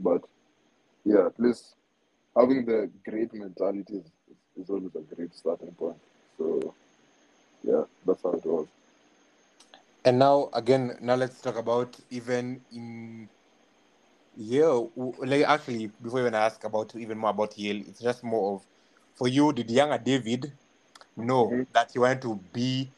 [0.01, 0.22] But
[1.05, 1.74] yeah, at least
[2.37, 4.11] having the great mentality is,
[4.61, 5.98] is always a great starting point.
[6.38, 6.74] So
[7.62, 8.66] yeah, that's how it was.
[10.05, 13.29] And now again, now let's talk about even in
[14.96, 18.66] W- Like actually, before even ask about even more about Yale, it's just more of
[19.14, 19.53] for you.
[19.53, 20.53] Did younger David
[21.16, 21.66] know Mhm.
[21.72, 22.92] that he wanted to be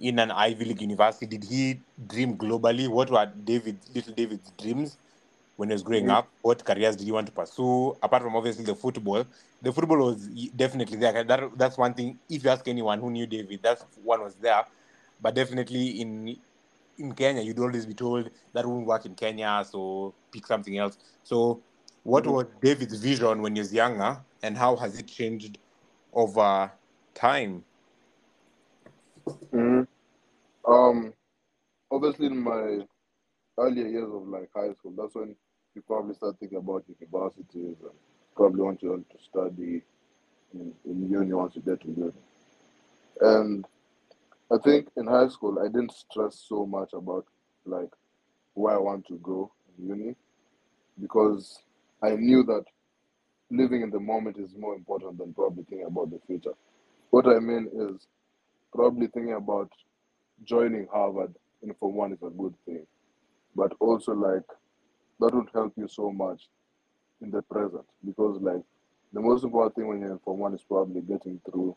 [0.00, 1.26] in an Ivy League university?
[1.26, 2.88] Did he dream globally?
[2.88, 4.98] What were David, little David's dreams
[5.56, 6.10] when he was growing Mhm.
[6.10, 6.28] up?
[6.42, 7.96] What careers did he want to pursue?
[8.02, 9.24] Apart from obviously the football,
[9.62, 11.24] the football was definitely there.
[11.24, 12.20] That, that's one thing.
[12.28, 14.66] If you ask anyone who knew David, that's one was there.
[15.20, 16.36] But definitely in
[16.98, 20.98] in Kenya, you'd always be told that won't work in Kenya, so pick something else.
[21.22, 21.62] So,
[22.02, 22.32] what Mhm.
[22.32, 25.58] was David's vision when he was younger, and how has it changed
[26.12, 26.72] over
[27.14, 27.64] time?
[29.52, 29.86] Mhm.
[30.66, 31.12] Um,
[31.90, 32.86] obviously in my
[33.58, 35.36] earlier years of like high school, that's when
[35.74, 37.92] you probably start thinking about universities and
[38.34, 39.82] probably want to, to study
[40.54, 42.12] in, in uni once you get to uni.
[43.20, 43.66] And
[44.52, 47.24] I think in high school I didn't stress so much about
[47.64, 47.88] like
[48.52, 50.14] where I want to go in uni
[51.00, 51.58] because
[52.02, 52.64] I knew that
[53.50, 56.52] living in the moment is more important than probably thinking about the future.
[57.10, 58.06] What I mean is
[58.74, 59.70] probably thinking about
[60.44, 62.86] joining Harvard in Form 1 is a good thing,
[63.56, 64.44] but also like
[65.20, 66.48] that would help you so much
[67.22, 68.62] in the present because like
[69.14, 71.74] the most important thing when you're in Form 1 is probably getting through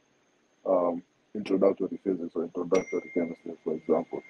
[0.66, 1.04] um,
[1.36, 4.22] introductory physics or introductory chemistry, for example.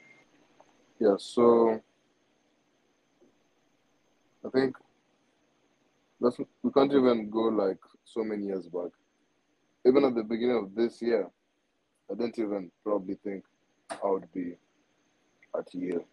[1.00, 1.82] Yeah, so
[4.46, 4.76] I think
[6.20, 8.92] that's we can't even go like so many years back.
[9.86, 11.30] Even at the beginning of this year,
[12.10, 13.44] I didn't even probably think
[13.92, 14.56] I would be
[15.58, 16.06] at Yale.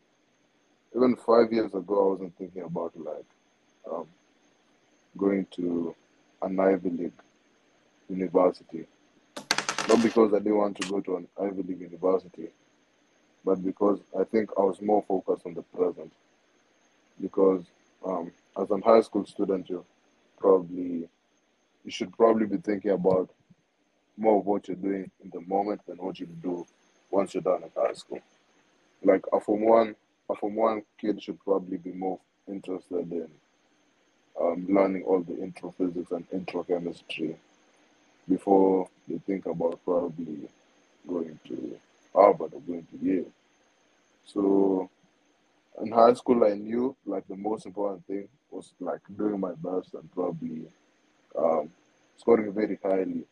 [0.95, 3.25] Even five years ago, I wasn't thinking about like
[3.91, 4.07] um,
[5.17, 5.95] going to
[6.43, 7.23] an Ivy League
[8.11, 8.87] university.
[9.89, 12.49] Not because I didn't want to go to an Ivy League university,
[13.45, 16.13] but because I think I was more focused on the present.
[17.21, 17.65] Because
[18.05, 19.85] um, as a high school student, you
[20.39, 21.09] probably
[21.85, 23.29] you should probably be thinking about
[24.17, 26.67] more of what you're doing in the moment than what you do
[27.11, 28.21] once you're done at high school.
[29.03, 29.97] Like a form one,
[30.31, 33.29] a form one kid should probably be more interested in
[34.41, 37.37] um, learning all the intro physics and intro chemistry
[38.29, 40.49] before they think about probably
[41.07, 41.79] going to
[42.15, 43.31] Harvard or going to Yale.
[44.27, 44.91] So
[45.81, 49.95] in high school, I knew like the most important thing was like doing my best
[49.95, 50.63] and probably
[51.39, 51.71] um,
[52.17, 53.25] scoring very highly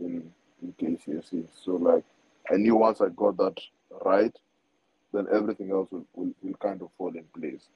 [0.00, 0.30] in
[0.62, 1.46] in KCSE.
[1.62, 2.04] So like
[2.50, 3.58] I knew once I got that
[4.04, 4.34] right,
[5.12, 7.66] then everything else will, will, will kind of fall in place.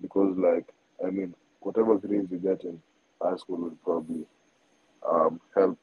[0.00, 0.66] Because like
[1.04, 2.80] I mean, whatever grades you get in
[3.20, 4.24] high school will probably
[5.08, 5.78] um, help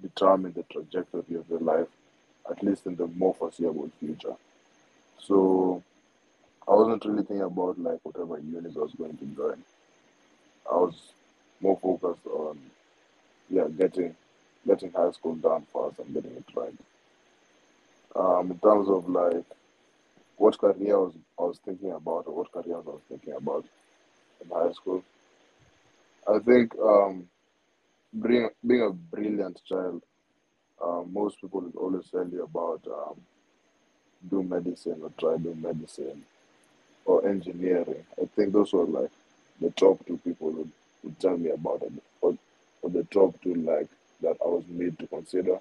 [0.00, 1.88] determine the trajectory of your life,
[2.50, 4.34] at least in the more foreseeable future.
[5.18, 5.82] So
[6.66, 9.62] I wasn't really thinking about like whatever unit I was going to join.
[10.70, 10.94] I was
[11.60, 12.58] more focused on
[13.50, 14.14] yeah getting
[14.66, 16.74] getting high school done fast and getting it right.
[18.14, 19.44] Um, in terms of like
[20.36, 23.64] what career I was I was thinking about or what careers I was thinking about
[24.42, 25.02] in high school,
[26.26, 27.28] I think um,
[28.12, 30.02] being being a brilliant child,
[30.82, 33.20] um, most people would always tell you about um,
[34.30, 36.24] do medicine or try do medicine
[37.04, 38.04] or engineering.
[38.20, 39.10] I think those were like
[39.60, 40.70] the top two people would,
[41.02, 42.36] would tell me about it, or,
[42.82, 43.88] or the top two like
[44.22, 45.58] that I was made to consider.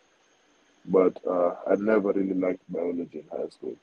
[0.86, 3.76] But uh, I never really liked biology in high school.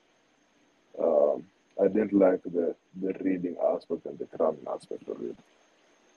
[0.98, 1.44] Um,
[1.83, 5.37] I didn't like the, the reading aspect and the cramming aspect of it.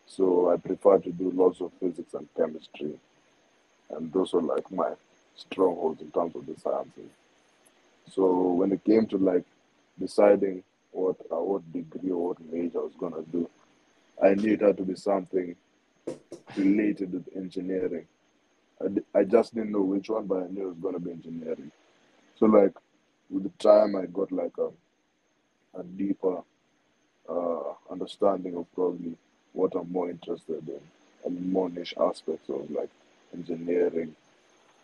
[0.08, 2.94] So I prefer to do lots of physics and chemistry.
[3.92, 4.94] And those are like my
[5.36, 7.12] strongholds in terms of the sciences.
[8.12, 9.46] So when it came to like
[10.00, 13.50] deciding what uh, what degree or what major I was gonna do,
[14.24, 15.56] I knew it had to be something
[16.56, 18.08] related with engineering.
[18.82, 21.72] I, I just didn't know which one, but I knew it was gonna be engineering.
[22.40, 22.74] So like
[23.30, 24.70] with the time, I got like a
[25.80, 26.42] a deeper
[27.30, 29.16] uh, understanding of probably
[29.54, 30.82] what I'm more interested in
[31.26, 32.90] and more niche aspects of like
[33.34, 34.16] engineering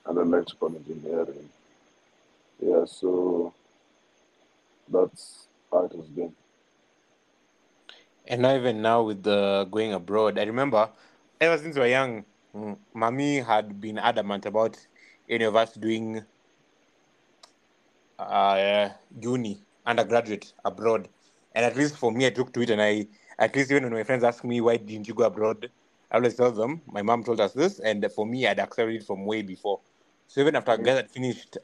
[0.06, 1.50] and electrical engineering.
[2.60, 3.54] Yeah, so
[4.90, 6.34] that's how it has been.
[8.28, 10.40] And not even now with the going abroad.
[10.40, 10.90] I remember
[11.42, 12.24] ever since we were young,
[12.56, 14.78] mm, mommy had been adamant about
[15.30, 16.24] any of us doing
[18.20, 21.10] uh, uni, undergraduate abroad.
[21.56, 23.08] And at least for me, I took to it, and I,
[23.44, 25.70] at least even when my friends ask me, why didn't you go abroad?
[26.12, 29.26] I always tell them, my mom told us this, and for me, I'd accelerated from
[29.26, 29.82] way before.
[30.28, 30.84] So even after Mhm.
[30.84, 31.58] guys had finished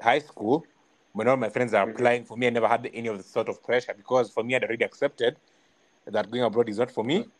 [0.00, 0.66] high school,
[1.12, 1.90] when all my friends are Mhm.
[1.90, 4.54] applying, for me, I never had any of the sort of pressure because for me,
[4.56, 5.36] I'd already accepted
[6.06, 7.32] that going abroad is not for me, Mhm.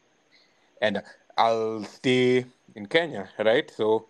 [0.81, 1.03] and
[1.37, 3.71] I'll stay in Kenya, right?
[3.71, 4.09] So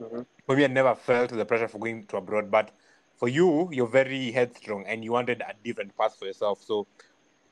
[0.00, 0.26] Mhm.
[0.46, 2.50] for me, I never felt the pressure for going to abroad.
[2.50, 2.72] But
[3.16, 6.62] for you, you're very headstrong and you wanted a different path for yourself.
[6.62, 6.86] So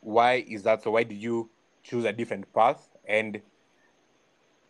[0.00, 0.82] why is that?
[0.82, 1.50] So why did you
[1.82, 2.88] choose a different path?
[3.06, 3.42] And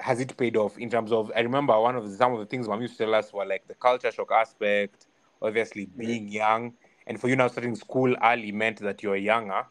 [0.01, 1.31] has it paid off in terms of?
[1.35, 3.47] I remember one of the, some of the things mom used to tell us were
[3.47, 5.07] like the culture shock aspect,
[5.41, 6.75] obviously being young,
[7.07, 9.65] and for you now starting school early meant that you're younger.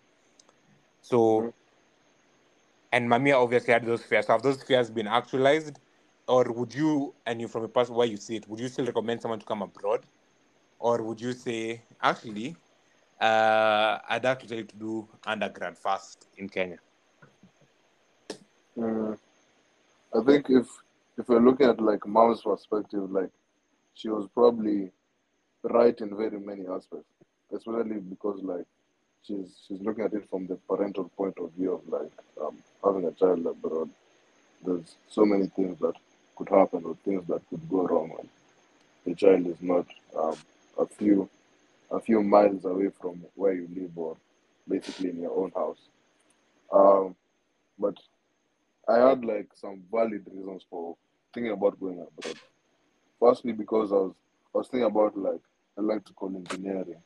[1.01, 1.53] So Mhm.
[2.91, 4.27] and Mamiya obviously had those fears.
[4.27, 5.79] So have those fears been actualized?
[6.27, 8.85] Or would you, and you from a person where you see it, would you still
[8.85, 10.05] recommend someone to come abroad?
[10.79, 12.55] Or would you say, actually,
[13.19, 16.79] uh, I'd like to tell to do undergrad first in Kenya?
[18.81, 19.17] Mm,
[20.15, 20.67] I think if
[21.17, 23.31] if we're looking at like mom's perspective, like
[23.95, 24.91] she was probably
[25.63, 27.09] right in very many aspects,
[27.55, 28.65] especially because like
[29.23, 32.11] she's she's looking at it from the parental point of view of like
[32.41, 33.89] um, having a child abroad.
[34.65, 35.93] There's so many things that
[36.37, 38.29] could happen or things that could go wrong when
[39.05, 40.37] the child is not um,
[40.79, 41.29] a few
[41.91, 44.17] a few miles away from where you live or
[44.69, 45.79] basically in your own house.
[46.73, 47.15] Um,
[47.79, 47.95] but
[48.87, 50.95] I had like some valid reasons for
[51.33, 52.37] thinking about going abroad.
[53.19, 54.13] Firstly, because I was
[54.53, 55.39] I was thinking about like
[55.77, 57.01] electrical engineering.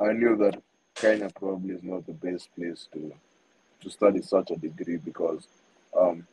[0.00, 0.60] I knew that
[0.94, 3.12] Kenya probably is not the best place to
[3.82, 5.46] to study such a degree because
[5.98, 6.26] um,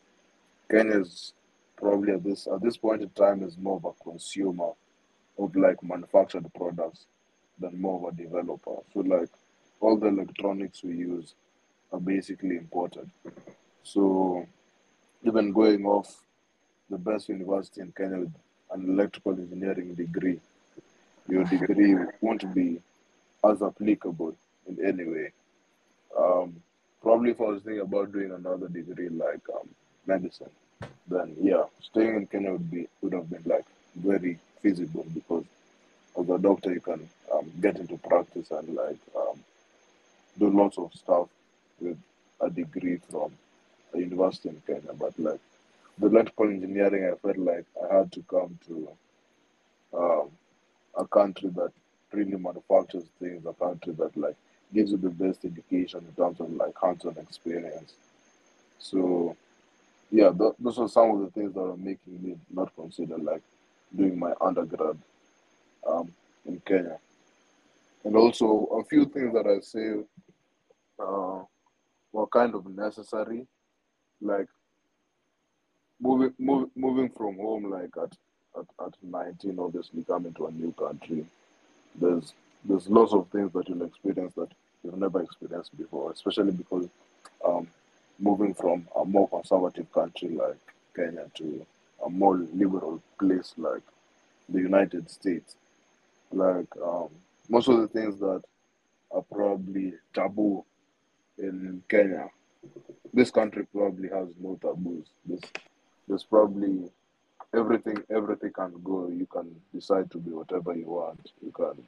[0.70, 1.34] Kenya is
[1.78, 4.70] probably at this at this point in time is more of a consumer
[5.38, 7.06] of like manufactured products
[7.60, 8.78] than more of a developer.
[8.94, 9.30] So like
[9.80, 11.36] all the electronics we use
[11.92, 13.10] are basically imported.
[13.86, 14.48] So
[15.24, 16.24] even going off
[16.90, 18.34] the best university in Kenya with
[18.72, 20.40] an electrical engineering degree,
[21.30, 22.82] your degree won't be
[23.44, 24.36] as applicable
[24.68, 25.32] in any way.
[26.18, 26.56] Um,
[27.02, 29.70] probably if I was thinking about doing another degree like um,
[30.08, 30.50] medicine,
[31.08, 33.66] then yeah, staying in Kenya would be would have been like
[33.96, 35.46] very feasible because
[36.20, 39.40] as a doctor you can um, get into practice and like um,
[40.40, 41.28] do lots of stuff
[41.80, 41.98] with
[42.42, 43.32] a degree from
[43.96, 44.94] a university in Kenya.
[45.00, 45.40] But like
[46.00, 48.90] the electrical engineering, I felt like I had to come to
[49.94, 50.30] um,
[50.98, 51.72] a country that
[52.12, 54.36] really manufactures things, a country that like
[54.74, 57.94] gives you the best education in terms of like hands-on experience.
[58.80, 59.36] So
[60.12, 63.42] yeah, th- those are some of the things that are making me not consider like
[63.96, 64.98] doing my undergrad
[65.88, 66.12] um,
[66.46, 66.98] in Kenya.
[68.04, 70.04] And also a few things that I say
[71.00, 71.40] uh,
[72.12, 73.48] were kind of necessary,
[74.22, 74.48] like
[76.00, 78.14] moving move, moving from home like at,
[78.60, 81.26] at, at 19 obviously coming to a new country.
[82.00, 82.34] There's
[82.66, 84.50] there's lots of things that you'll experience that
[84.84, 86.88] you've never experienced before especially because
[87.46, 87.68] um,
[88.20, 90.58] moving from a more conservative country like
[90.96, 91.66] kenya to
[92.06, 93.82] a more liberal place like
[94.50, 95.56] the united states.
[96.32, 97.10] Like um,
[97.50, 98.44] most of the things that
[99.12, 100.64] are probably taboo
[101.38, 102.30] in kenya
[103.16, 105.08] this country probably has no taboos.
[105.26, 105.42] This
[106.08, 106.92] there's probably
[107.56, 109.08] everything everything can go.
[109.10, 111.32] You can decide to be whatever you want.
[111.44, 111.84] You can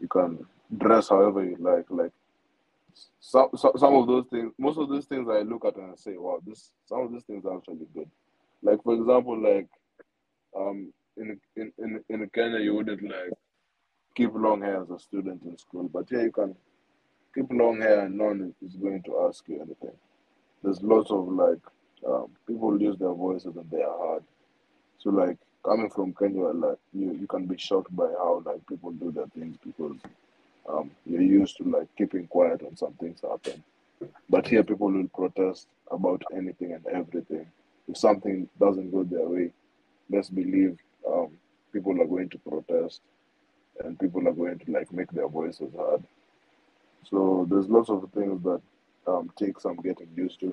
[0.00, 0.46] you can
[0.78, 1.86] dress however you like.
[1.90, 2.12] Like
[3.20, 5.96] some, some some of those things most of those things i look at and i
[5.96, 8.10] say wow this some of these things are actually good.
[8.62, 9.68] Like for example like
[10.56, 13.32] um in in in, in kenya you wouldn't like
[14.16, 15.90] keep long hair as a student in school.
[15.92, 16.56] But here you can
[17.36, 19.92] keep long hair and no one is going to ask you anything
[20.64, 21.60] there's lots of like
[22.06, 24.24] um, people use their voices and they are hard.
[24.98, 28.92] So like coming from Kenya, like you, you can be shocked by how like people
[28.92, 29.96] do their things because
[30.68, 33.62] um, you're used to like keeping quiet when some things happen.
[34.30, 37.46] But here people will protest about anything and everything.
[37.88, 39.52] If something doesn't go their way,
[40.10, 40.78] let's believe
[41.08, 41.30] um,
[41.72, 43.02] people are going to protest
[43.84, 46.04] and people are going to like make their voices heard.
[47.10, 48.60] So there's lots of things that
[49.06, 50.52] um, take some getting used to.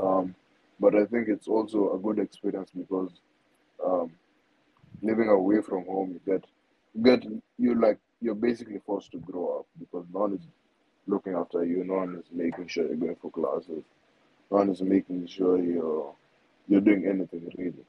[0.00, 0.34] Um,
[0.78, 3.10] but I think it's also a good experience because
[3.84, 4.10] um,
[5.02, 6.44] living away from home, you get
[6.94, 7.24] you get
[7.58, 10.46] you like you're basically forced to grow up because no one is
[11.06, 13.84] looking after you, no one is making sure you're going for classes,
[14.50, 16.14] no one is making sure you're
[16.68, 17.84] you're doing anything really.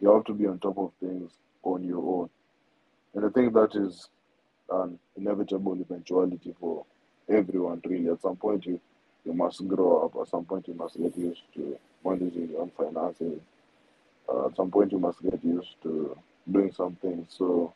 [0.00, 1.30] You have to be on top of things
[1.62, 2.30] on your own,
[3.14, 4.08] and I think that is
[4.70, 6.84] an inevitable eventuality for
[7.28, 8.10] everyone really.
[8.10, 8.80] At some point, you
[9.24, 10.20] you must grow up.
[10.20, 13.40] At some point, you must get used to managing your own finances.
[14.28, 16.16] Uh, at some point, you must get used to
[16.50, 17.26] doing something.
[17.28, 17.72] So,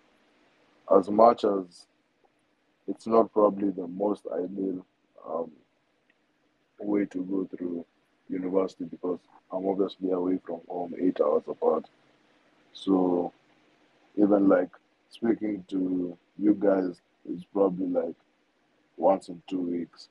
[0.97, 1.87] as much as
[2.89, 4.85] it's not probably the most ideal
[5.29, 5.51] um,
[6.81, 7.85] way to go through
[8.29, 9.19] university because
[9.53, 11.87] I'm obviously away from home eight hours apart.
[12.73, 13.33] So,
[14.17, 14.71] even like
[15.11, 18.15] speaking to you guys is probably like
[18.97, 20.09] once in two weeks,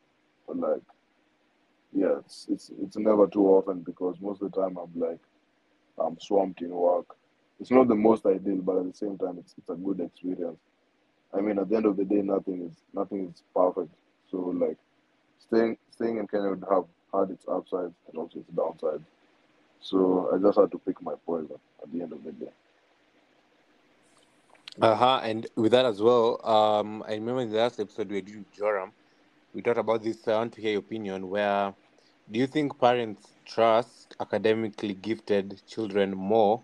[0.48, 0.82] but like
[1.94, 5.20] yeah, it's it's it's never too often because most of the time I'm like
[6.00, 7.16] I'm swamped in work.
[7.60, 10.60] It's not the most ideal, but at the same time, it's it's a good experience.
[11.34, 13.92] I mean, at the end of the day, nothing is nothing is perfect.
[14.32, 14.78] So like
[15.40, 19.06] staying staying in Kenya would have had its upsides and also its downsides.
[19.82, 22.52] So I just had to pick my poison at the end of the day.
[24.82, 25.20] Uh-huh.
[25.24, 28.52] And with that as well, um, I remember in the last episode we did with
[28.52, 28.92] Joram,
[29.54, 30.28] we talked about this.
[30.28, 31.74] I want to hear your opinion where
[32.32, 36.64] Do you think parents trust academically gifted children more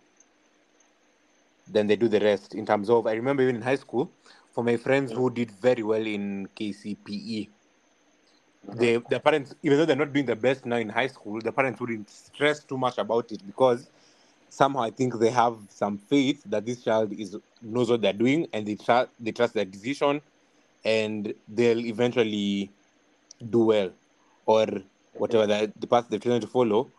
[1.68, 2.54] than they do the rest?
[2.56, 4.12] In terms of, I remember even in high school,
[4.52, 7.50] for my friends who did very well in KCPE,
[8.64, 11.52] they, their parents, even though they're not doing the best now in high school, the
[11.52, 13.90] parents wouldn't stress too much about it because
[14.52, 18.48] somehow I think they have some faith that this child is knows what they're doing
[18.54, 20.22] and they trust they trust their decision
[20.84, 22.70] and they'll eventually
[23.50, 23.92] do well
[24.46, 24.68] or
[25.14, 26.92] whatever the, the path they're trying to follow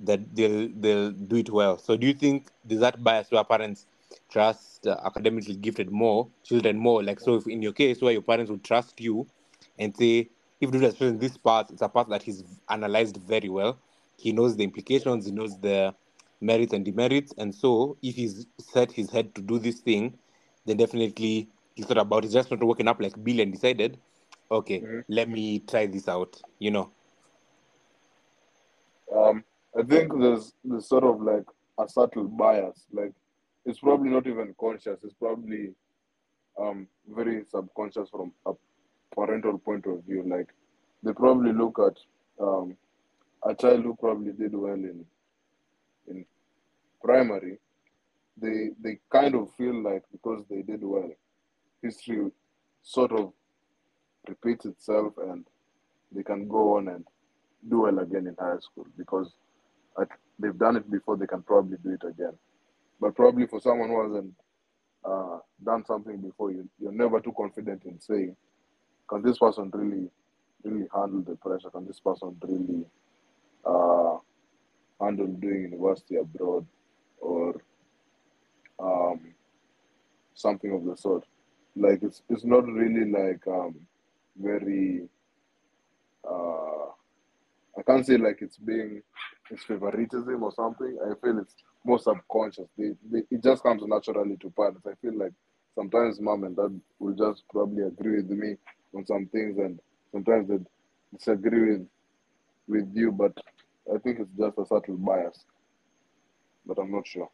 [0.00, 1.76] that they'll they'll do it well.
[1.78, 3.86] So do you think there's that bias where parents
[4.30, 7.02] trust uh, academically gifted more children more?
[7.02, 9.26] Like so, if in your case where your parents would trust you
[9.78, 10.28] and say
[10.60, 13.78] if Dudu has chosen this path, it's a path that he's analyzed very well.
[14.16, 15.94] He knows the implications, he knows the
[16.40, 20.18] merits and demerits, and so if he's set his head to do this thing,
[20.66, 22.24] then definitely he's thought about.
[22.24, 23.98] It's just not waking up like Bill and decided,
[24.50, 25.04] okay, Mhm.
[25.08, 26.40] let me try this out.
[26.58, 26.90] You know.
[29.14, 29.44] Um,
[29.78, 31.44] I think there's there's sort of like
[31.78, 32.86] a subtle bias.
[32.92, 33.12] Like
[33.64, 34.98] it's probably not even conscious.
[35.02, 35.74] It's probably
[36.60, 38.52] um very subconscious from a
[39.14, 40.24] parental point of view.
[40.26, 40.48] Like
[41.02, 41.98] they probably look at
[42.40, 42.76] um
[43.44, 45.04] a child who probably did well in
[47.02, 47.58] primary.
[48.40, 51.10] They they kind of feel like because they did well,
[51.82, 52.30] history
[52.82, 53.32] sort of
[54.28, 55.44] repeats itself and
[56.12, 57.04] they can go on and
[57.68, 59.32] do well again in high school because
[60.00, 62.32] at, they've done it before, they can probably do it again.
[63.00, 64.34] But probably for someone who hasn't
[65.04, 68.36] uh, done something before, you, you're never too confident in saying,
[69.08, 70.08] can this person really,
[70.62, 71.70] really handle the pressure?
[71.70, 72.84] Can this person really
[73.64, 74.18] uh,
[75.00, 76.66] handle doing university abroad
[77.20, 77.54] or
[78.80, 79.34] um,
[80.34, 81.24] something of the sort?
[81.76, 83.76] Like it's it's not really like um,
[84.36, 85.08] very
[86.28, 86.86] uh,
[87.78, 89.02] I can't say like it's being
[89.50, 90.98] it's favoritism or something.
[91.04, 91.54] I feel it's
[91.84, 92.68] more subconscious.
[92.76, 94.86] They, they, it just comes naturally to parents.
[94.86, 95.32] I feel like
[95.74, 98.56] sometimes mom and dad will just probably agree with me
[98.94, 99.78] on some things, and
[100.12, 100.58] sometimes they
[101.16, 101.86] disagree with
[102.68, 103.12] with you.
[103.12, 103.32] But
[103.94, 105.44] I think it's just a subtle bias.
[106.68, 107.32] But I'm not sure.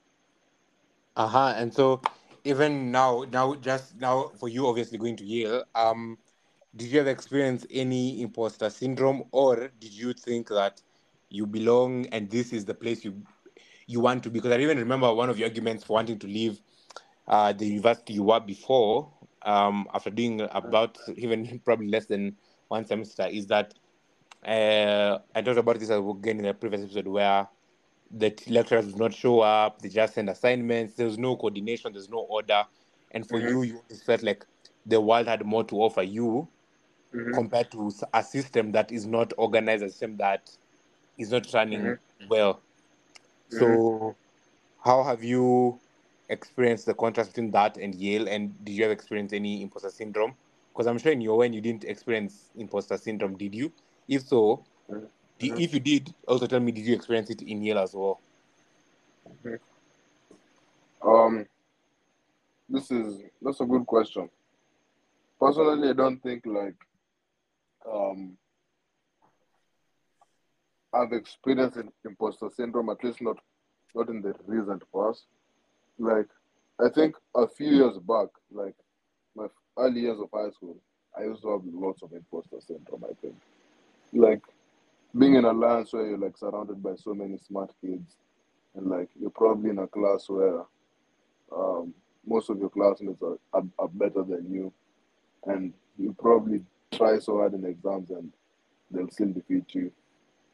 [1.17, 1.55] Uh huh.
[1.57, 2.01] And so
[2.45, 5.65] even now, now just now for you, obviously going to Yale.
[5.75, 6.19] Um,
[6.77, 10.83] did you ever experience any imposter syndrome, or did you think that
[11.31, 13.23] you belong and this is the place you
[13.87, 14.39] you want to be?
[14.41, 16.61] Because I even remember one of your arguments for wanting to leave
[17.29, 19.13] uh, the university you were before,
[19.43, 22.37] um, after doing about even probably less than
[22.69, 23.75] one semester, is that
[24.47, 27.49] uh, I talked about this again in the previous episode where
[28.11, 32.19] the lecturers would not show up, they just send assignments, there's no coordination, there's no
[32.21, 32.65] order.
[33.11, 33.41] And for Mhm.
[33.41, 34.45] you, you felt like
[34.87, 36.49] the world had more to offer you
[37.13, 37.35] Mhm.
[37.35, 40.51] compared to a system that is not organized, a system that
[41.19, 41.99] is not running
[42.29, 42.63] well.
[43.49, 44.17] So,
[44.85, 45.81] how have you
[46.29, 48.29] experienced the contrast between that and Yale?
[48.29, 50.37] And did you ever experience any imposter syndrome?
[50.73, 53.73] Because I'm sure in your when you didn't experience imposter syndrome, did you?
[54.09, 54.65] If so,
[55.41, 55.57] Mhm.
[55.57, 55.61] Mhm.
[55.63, 58.21] if you did, also tell me, did you experience it in Yale as well?
[61.03, 61.47] Um,
[62.69, 64.31] this is that's a good question.
[65.39, 66.77] Personally, I don't think like
[67.91, 68.37] um
[70.95, 73.39] I've experienced imposter syndrome, at least not
[73.95, 75.25] not in the recent past.
[75.99, 76.29] Like
[76.81, 78.75] I think a few years back, like
[79.37, 80.77] my early years of high school,
[81.19, 83.05] I used to have lots of imposter syndrome.
[83.05, 83.35] I think,
[84.13, 84.43] like
[85.17, 88.17] being in a alliance where you're like surrounded by so many smart kids,
[88.75, 90.63] and like you're probably in a class where
[91.55, 91.95] um,
[92.27, 94.73] most of your classmates are, are, are better than you,
[95.47, 96.63] and you probably
[96.93, 98.33] try so hard in exams and
[98.91, 99.93] they'll still defeat you.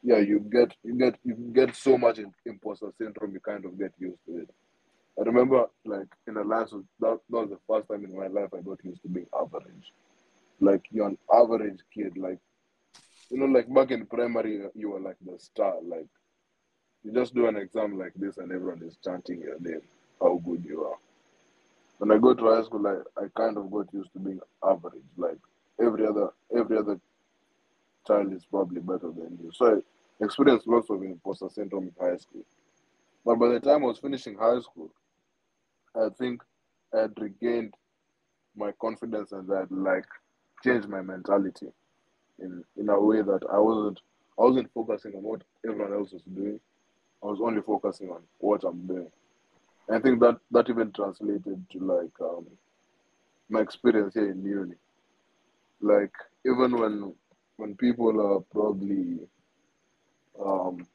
[0.03, 3.93] Yeah, you get you get you get so much imposter syndrome, you kind of get
[3.99, 4.49] used to it.
[5.19, 8.61] I remember like in Alliance, that, that was the first time in my life I
[8.61, 9.93] got used to being average.
[10.59, 12.39] Like you're an average kid, like
[13.31, 15.75] you know, like back in primary, you were like the star.
[15.83, 16.07] Like
[17.03, 19.81] you just do an exam like this, and everyone is chanting your name,
[20.21, 20.97] how good you are.
[21.99, 25.03] When I go to high school, I, I kind of got used to being average.
[25.17, 25.37] Like
[25.81, 26.99] every other every other
[28.05, 29.51] child is probably better than you.
[29.53, 29.77] So
[30.19, 32.43] I experienced lots of imposter syndrome in high school.
[33.25, 34.91] But by the time I was finishing high school,
[35.95, 36.41] I think
[36.93, 37.75] I had regained
[38.55, 40.05] my confidence and I like
[40.63, 41.67] changed my mentality
[42.41, 43.99] in in a way that I wasn't
[44.37, 46.59] I wasn't focusing on what everyone else was doing.
[47.23, 49.11] I was only focusing on what I'm doing.
[49.87, 52.47] And I think that that even translated to like um,
[53.49, 54.75] my experience here in uni.
[55.81, 56.13] Like
[56.45, 57.13] even when
[57.57, 59.19] when people are probably
[60.43, 60.87] um,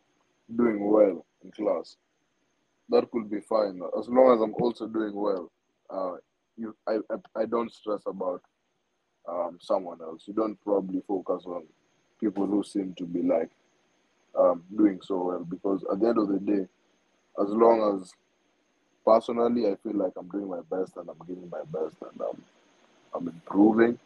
[0.56, 1.96] doing well in class,
[2.88, 5.50] that could be fine as long as I'm also doing well.
[5.88, 6.16] Uh,
[6.56, 8.42] you, I, I, I don't stress about
[9.28, 10.22] um, someone else.
[10.26, 11.64] You don't probably focus on
[12.20, 13.50] people who seem to be like
[14.38, 16.66] um, doing so well because at the end of the day,
[17.40, 18.12] as long as
[19.04, 22.42] personally I feel like I'm doing my best and I'm giving my best and um,
[23.14, 23.98] I'm improving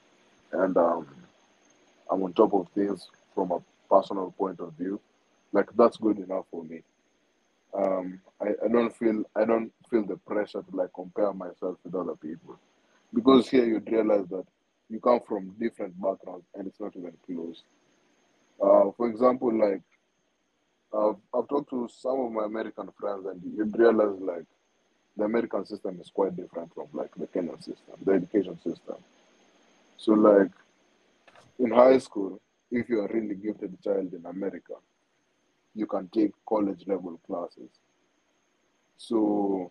[0.52, 1.06] and um,
[2.10, 5.00] I'm on top of things from a personal point of view,
[5.52, 6.82] like that's good enough for me.
[7.72, 11.94] Um, I, I don't feel I don't feel the pressure to like compare myself with
[11.94, 12.58] other people
[13.14, 14.44] because here you'd realize that
[14.90, 17.62] you come from different backgrounds and it's not even close.
[18.60, 19.82] Uh, for example, like
[20.92, 24.44] uh, I've talked to some of my American friends and you'd realize like
[25.16, 28.96] the American system is quite different from like the Kenyan system, the education system.
[29.96, 30.50] So like
[31.58, 34.74] in high school, if you're a really gifted child in America,
[35.74, 37.70] you can take college level classes.
[38.96, 39.70] So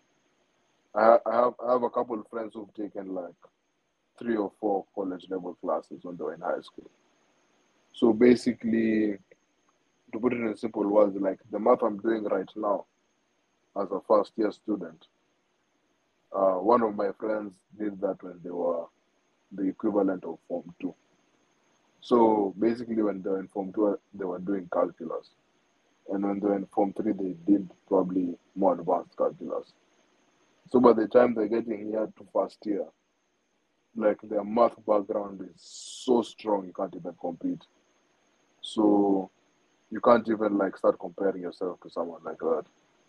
[0.94, 3.34] I, I have I have a couple of friends who've taken like
[4.20, 6.90] three or four college level classes when they were in high school.
[7.92, 9.18] So basically,
[10.12, 12.84] to put it in simple words, like the math I'm doing right now
[13.80, 15.06] as a first year student,
[16.34, 18.84] uh, one of my friends did that when they were
[19.52, 20.94] the equivalent of Form 2.
[22.00, 25.30] So basically, when they were in Form 2, they were doing calculus.
[26.08, 29.72] And when they were in Form 3, they did probably more advanced calculus.
[30.70, 32.86] So by the time they're getting here to first year,
[33.96, 37.62] like their math background is so strong, you can't even compete.
[38.60, 39.30] So
[39.90, 42.64] you can't even like start comparing yourself to someone like that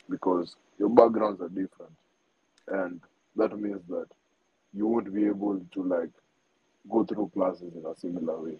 [0.09, 1.93] because your backgrounds are different.
[2.67, 3.01] And
[3.35, 4.07] that means that
[4.73, 6.09] you won't be able to like
[6.89, 8.57] go through classes in a similar way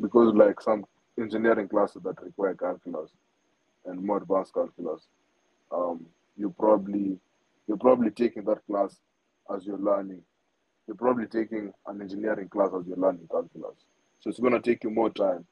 [0.00, 0.84] because like some
[1.18, 3.10] engineering classes that require calculus
[3.86, 5.06] and more advanced calculus
[5.72, 6.04] um,
[6.36, 7.18] you probably
[7.66, 8.96] you're probably taking that class
[9.54, 10.22] as you're learning
[10.86, 13.76] you're probably taking an engineering class as you're learning calculus
[14.20, 15.44] so it's going to take you more time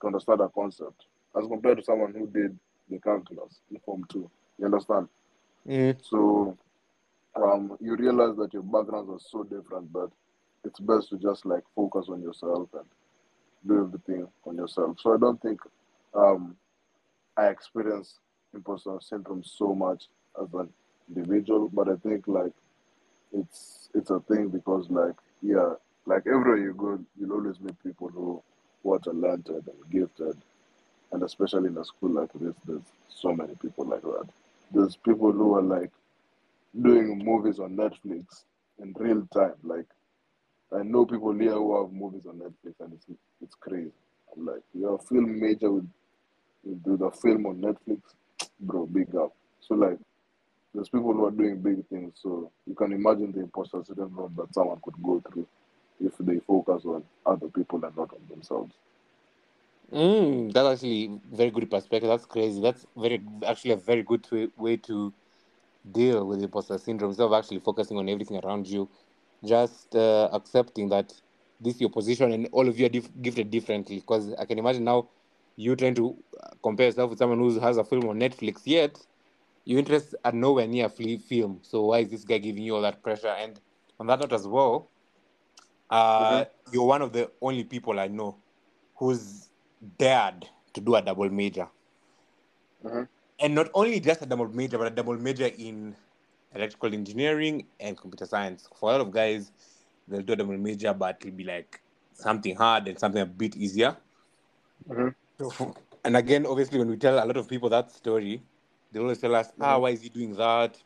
[0.00, 1.06] to understand a concept
[1.38, 2.56] as compared to someone who did
[2.90, 5.08] the calculus in form 2 you understand
[5.68, 5.96] Mm.
[6.00, 6.56] so
[7.34, 10.10] um, you realize that your backgrounds are so different that
[10.64, 12.84] it's best to just like focus on yourself and
[13.66, 14.96] do everything on yourself.
[15.00, 15.60] So I don't think
[16.14, 16.56] um,
[17.36, 18.20] I experience
[18.54, 20.04] imposter syndrome so much
[20.40, 20.68] as an
[21.08, 22.52] individual, but I think like
[23.32, 25.74] it's it's a thing because like yeah,
[26.06, 28.42] like everywhere you go, you'll always meet people who,
[28.82, 30.36] who are talented and gifted,
[31.12, 34.28] and especially in a school like this, there's so many people like that.
[34.72, 35.90] There's people who are like
[36.80, 38.44] doing movies on Netflix
[38.80, 39.54] in real time.
[39.62, 39.86] Like
[40.72, 43.06] I know people here who have movies on Netflix, and it's
[43.42, 43.92] it's crazy.
[44.36, 45.86] I'm like, you're a film major with
[46.84, 48.00] do the film on Netflix,
[48.60, 49.34] bro, big up.
[49.60, 49.98] So like,
[50.76, 52.14] there's people who are doing big things.
[52.22, 55.48] So you can imagine the imposter syndrome that someone could go through
[56.00, 58.74] if they focus on other people and not on themselves.
[59.92, 62.08] Mm, that's actually very good perspective.
[62.08, 62.60] That's crazy.
[62.60, 65.14] That's very actually a very good way, way to
[65.90, 68.90] deal with imposter syndrome instead of actually focusing on everything around you.
[69.44, 71.12] Just uh, accepting that
[71.60, 73.96] this is your position and all of you are dif- gifted differently.
[74.00, 75.10] Because I can imagine now
[75.56, 78.98] you trying to uh, compare yourself with someone who has a film on Netflix, yet
[79.66, 81.58] your interests are nowhere near fli- film.
[81.62, 83.28] So why is this guy giving you all that pressure?
[83.28, 83.60] And
[83.98, 84.88] on that note as well,
[85.90, 88.38] uh, you're one of the only people I know
[88.94, 89.50] who's
[89.98, 91.68] dared to do a double major.
[92.84, 93.08] Mhm.
[93.40, 95.96] And not only just a double major, but a double major in
[96.54, 98.68] electrical engineering and computer science.
[98.78, 99.52] For a lot of guys,
[100.08, 103.56] they'll do a double major, but it'll be like something hard and something a bit
[103.56, 103.96] easier.
[104.88, 105.14] Mhm.
[106.04, 108.42] And again, obviously, when we tell a lot of people that story,
[108.92, 110.76] they always tell us, ah, why is he doing that?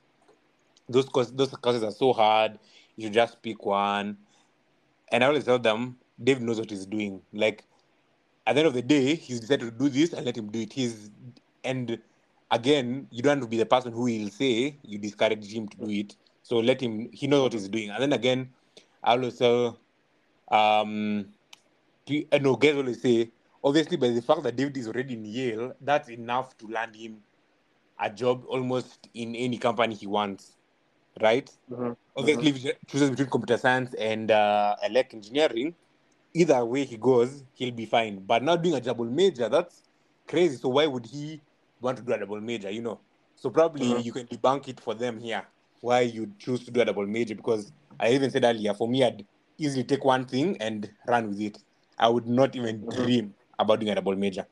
[0.88, 2.58] Those courses, those courses are so hard.
[2.96, 4.18] You should just pick one.
[5.12, 7.22] And I always tell them, Dave knows what he's doing.
[7.32, 7.64] Like,
[8.46, 10.60] at the end of the day, he's decided to do this and let him do
[10.60, 10.72] it.
[10.72, 11.10] He's
[11.62, 11.98] and
[12.50, 15.76] again, you don't have to be the person who will say you discourage him to
[15.76, 16.16] do it.
[16.42, 17.10] So let him.
[17.12, 17.90] He knows what he's doing.
[17.90, 18.50] And then again,
[19.02, 19.78] I always tell,
[20.50, 21.26] um,
[22.06, 23.30] pe- uh, no, guys always say,
[23.62, 27.18] obviously, by the fact that David is already in Yale, that's enough to land him
[28.00, 30.56] a job almost in any company he wants,
[31.20, 31.50] right?
[31.70, 31.96] Mhm.
[32.16, 35.74] Obviously, if he chooses between computer science and uh, elect engineering,
[36.34, 38.24] either way he goes, he'll be fine.
[38.24, 39.84] But now doing a double major, that's
[40.28, 40.56] crazy.
[40.56, 41.42] So why would he
[41.80, 42.70] want to do a double major?
[42.70, 43.00] You know.
[43.36, 44.04] So probably Mhm.
[44.04, 45.46] you can debunk it for them here.
[45.80, 47.34] Why you choose to do a double major?
[47.34, 49.26] Because I even said earlier, for me, I'd
[49.58, 51.58] easily take one thing and run with it.
[51.98, 52.88] I would not even Mhm.
[52.88, 54.46] dream about doing a double major.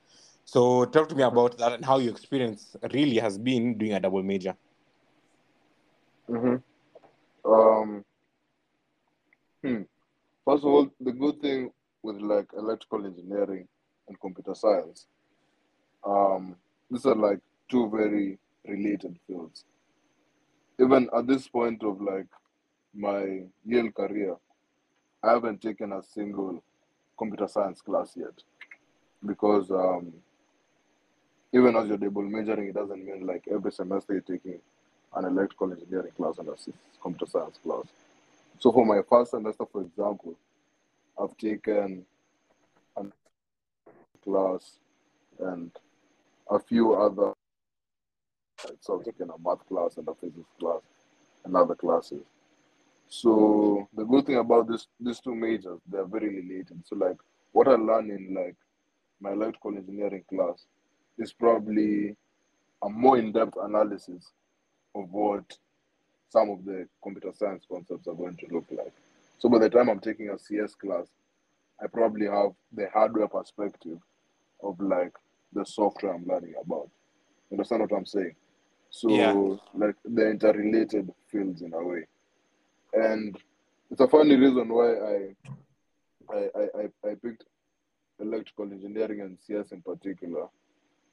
[0.48, 4.00] So talk to me about that and how your experience really has been doing a
[4.00, 4.56] double major.
[6.26, 7.52] Mm-hmm.
[7.52, 8.02] Um,
[9.62, 9.82] hmm.
[10.46, 11.70] First of all, the good thing
[12.02, 13.68] with like electrical engineering
[14.08, 15.06] and computer science,
[16.02, 16.56] um,
[16.90, 17.40] these are like
[17.70, 19.66] two very related fields.
[20.80, 22.28] Even at this point of like
[22.94, 24.36] my Yale career,
[25.22, 26.64] I haven't taken a single
[27.18, 28.42] computer science class yet
[29.26, 30.14] because um,
[31.52, 34.60] even as you're double majoring, it doesn't mean like every semester you're taking
[35.14, 36.54] an electrical engineering class and a
[37.02, 37.84] computer science class.
[38.58, 40.34] So for my first semester, for example,
[41.20, 42.04] I've taken
[42.96, 43.04] a
[44.22, 44.72] class
[45.40, 45.70] and
[46.50, 47.32] a few other.
[48.80, 50.82] So I've taken a math class and a physics class
[51.44, 52.22] and other classes.
[53.08, 56.82] So the good thing about this these two majors, they're very related.
[56.84, 57.16] So like
[57.52, 58.56] what I learned in like
[59.20, 60.66] my electrical engineering class
[61.18, 62.16] is probably
[62.82, 64.32] a more in-depth analysis
[64.94, 65.56] of what
[66.30, 68.92] some of the computer science concepts are going to look like.
[69.38, 71.06] So by the time I'm taking a CS class,
[71.82, 73.98] I probably have the hardware perspective
[74.62, 75.12] of like
[75.52, 76.88] the software I'm learning about.
[77.50, 78.34] You understand what I'm saying?
[78.90, 79.56] So Yeah.
[79.74, 82.04] like they're interrelated fields in a way.
[82.92, 83.36] And
[83.90, 85.34] it's a funny reason why I
[86.30, 87.44] I, I, I- I picked
[88.20, 90.46] electrical engineering and CS in particular.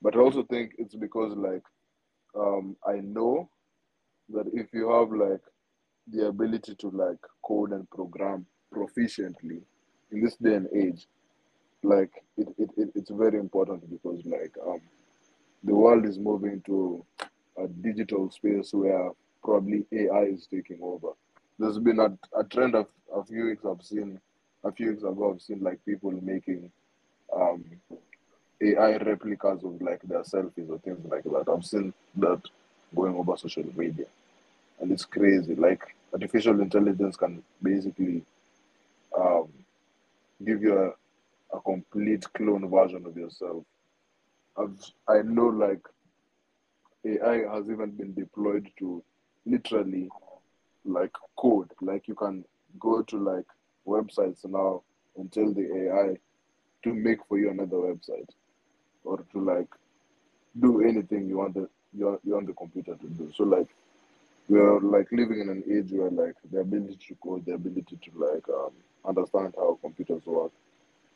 [0.02, 1.64] But I also think it's because like
[2.38, 3.50] um, I know
[4.30, 5.42] that if you have like
[6.12, 9.62] the ability to like code and program proficiently
[10.12, 11.08] in this day and age,
[11.84, 14.82] like it, it, it it's very important because like um
[15.64, 17.06] the world is moving to
[17.58, 19.12] a digital space where
[19.44, 21.10] probably AI is taking over.
[21.60, 24.20] There's been a, a trend of a few weeks I've seen
[24.66, 26.72] a few weeks ago I've seen like people making
[27.36, 27.66] um
[28.62, 31.52] AI replicas of like their selfies or things like that.
[31.52, 32.42] I've seen that
[32.96, 34.06] going over social media.
[34.80, 35.56] And it's crazy.
[35.56, 35.84] Like
[36.14, 38.24] artificial intelligence can basically
[39.18, 39.48] um
[40.46, 43.64] give you a, a complete clone version of yourself.
[44.58, 45.86] I've I know like
[47.06, 49.04] AI has even been deployed to
[49.46, 50.10] literally
[50.86, 51.72] like code.
[51.82, 52.46] Like you can
[52.80, 53.46] go to like
[53.86, 54.82] websites now
[55.18, 56.18] and tell the AI
[56.84, 58.30] to make for you another website
[59.06, 59.70] or to like
[60.60, 63.32] do anything you want the you you want the computer to do.
[63.36, 63.68] So like
[64.48, 68.12] we're like living in an age where like the ability to code, the ability to
[68.16, 68.72] like um,
[69.06, 70.52] understand how computers work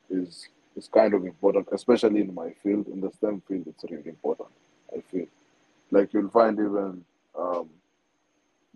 [0.10, 3.66] is is kind of important, especially in my field, in the STEM field.
[3.68, 4.50] It's really important.
[4.96, 5.28] I feel
[5.92, 7.04] like you'll find even
[7.38, 7.70] um,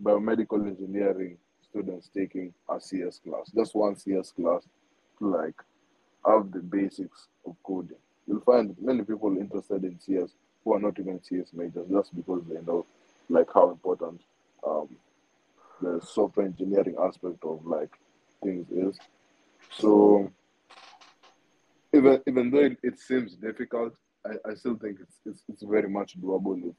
[0.02, 1.36] biomedical engineering
[1.68, 4.62] students taking a CS class, just one CS class,
[5.18, 5.60] to like
[6.26, 7.96] have the basics of coding.
[8.26, 10.30] You'll find many people interested in CS
[10.64, 12.86] who are not even CS majors just because they know
[13.28, 14.20] like how important
[14.66, 14.88] um,
[15.80, 17.90] the software engineering aspect of like
[18.42, 18.98] things is.
[19.70, 20.30] So
[21.94, 23.94] even even though it, it seems difficult,
[24.24, 26.74] I, I still think it's, it's it's very much doable if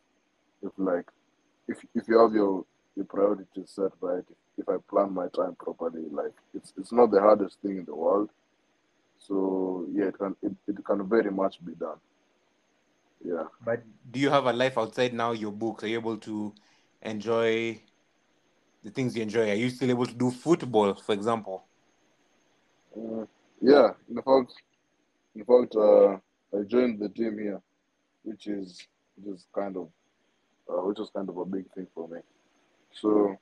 [0.64, 1.06] if like
[1.68, 2.66] if if you have your
[2.96, 7.12] your priorities set right, if, if I plan my time properly, like it's it's not
[7.12, 8.30] the hardest thing in the world.
[9.28, 11.98] So yeah, it can it, it can very much be done.
[13.24, 13.46] Yeah.
[13.64, 15.84] But do you have a life outside now your books?
[15.84, 16.54] Are you able to
[17.02, 17.82] enjoy
[18.84, 19.50] the things you enjoy?
[19.50, 21.68] Are you still able to do football, for example?
[22.96, 23.26] Uh,
[23.62, 24.54] yeah, in fact,
[25.36, 26.18] in fact, uh,
[26.56, 27.62] I joined the team here,
[28.24, 29.90] which is which is kind of
[30.70, 32.20] uh, which is kind of a big thing for me.
[32.92, 33.36] So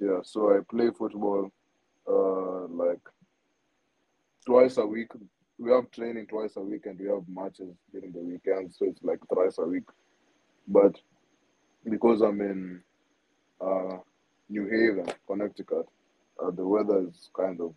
[0.00, 1.50] yeah, so I play football
[2.08, 3.00] uh, like
[4.58, 5.12] twice a week.
[5.58, 9.02] We have training twice a week, and we have matches during the weekend, so it's
[9.04, 9.84] like thrice a week.
[10.66, 10.96] But
[11.88, 12.82] because I'm in
[13.60, 13.98] uh,
[14.48, 15.86] New Haven, Connecticut,
[16.42, 17.72] uh, the weather is kind of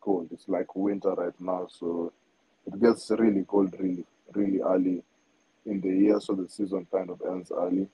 [0.00, 0.28] cold.
[0.32, 2.10] It's like winter right now, so
[2.66, 5.02] it gets really cold really, really early
[5.66, 7.86] in the year, so the season kind of ends early.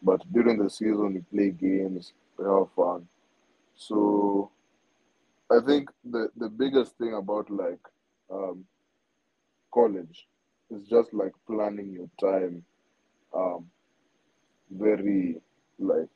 [0.00, 3.08] But during the season, we play games, we have fun.
[3.74, 4.49] So
[5.50, 7.80] I think the the biggest thing about like
[8.32, 8.64] um,
[9.72, 10.26] college
[10.70, 12.64] is just like planning your time
[13.34, 13.66] um,
[14.70, 15.40] very
[15.78, 16.08] like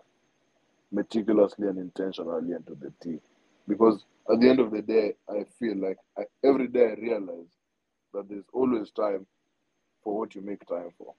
[0.93, 3.19] meticulously and intentionally into the T.
[3.69, 7.51] Because at the end of the day, I feel like I, every day I realize
[8.15, 9.27] that there's always time
[10.05, 11.15] for what you make time for,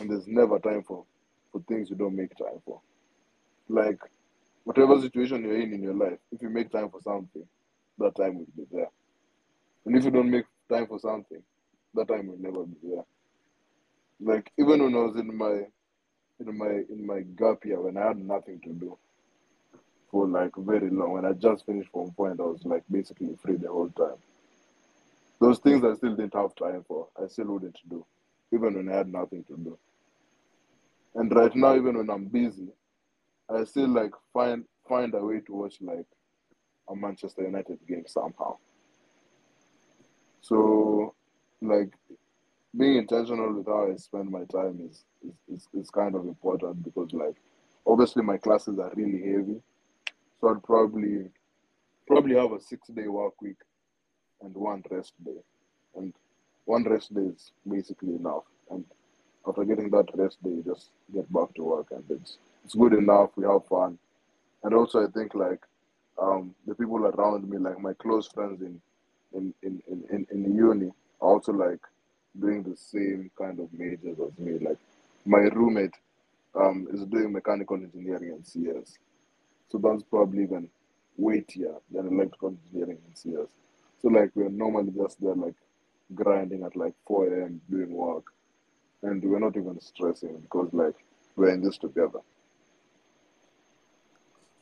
[0.00, 1.04] and there's never time for
[1.52, 2.80] for things you don't make time for.
[3.68, 4.00] Like
[4.64, 7.46] whatever situation you're in in your life, if you make time for something,
[7.98, 8.90] that time will be there.
[9.84, 11.42] And if you don't make time for something,
[11.94, 13.04] that time will never be there.
[14.20, 15.62] Like even when I was in my
[16.40, 18.96] in my in my gap year when I had nothing to do
[20.10, 23.56] for like very long, when I just finished from point, I was like basically free
[23.56, 24.18] the whole time.
[25.40, 28.04] Those things I still didn't have time for, I still wouldn't do,
[28.52, 29.78] even when I had nothing to do.
[31.14, 32.68] And right now, even when I'm busy,
[33.54, 36.06] I still like find find a way to watch like
[36.88, 38.56] a Manchester United game somehow.
[40.40, 41.14] So,
[41.60, 41.92] like,
[42.76, 46.82] being intentional with how I spend my time is, is, is, is kind of important
[46.82, 47.36] because, like,
[47.86, 49.60] obviously my classes are really heavy.
[50.40, 51.30] So I'd probably
[52.08, 53.58] probably have a six day work week
[54.42, 55.40] and one rest day.
[55.96, 56.12] And
[56.64, 58.44] one rest day is basically enough.
[58.70, 58.84] And
[59.46, 62.94] after getting that rest day, you just get back to work and it's it's good
[62.94, 63.30] enough.
[63.36, 63.98] We have fun.
[64.62, 65.60] And also I think like
[66.20, 68.80] um, the people around me, like my close friends in
[69.34, 70.90] in, in, in, in, uni
[71.20, 71.80] are also like
[72.38, 74.58] doing the same kind of majors as me.
[74.58, 74.76] Like
[75.24, 75.94] my roommate
[76.54, 78.98] um, is doing mechanical engineering and CS.
[79.70, 80.68] So that's probably even
[81.16, 83.48] weightier than electrical engineering and CS.
[84.02, 85.54] So like we're normally just there like
[86.14, 87.60] grinding at like 4 a.m.
[87.70, 88.24] doing work.
[89.02, 90.94] And we're not even stressing because like
[91.36, 92.20] we're in this together.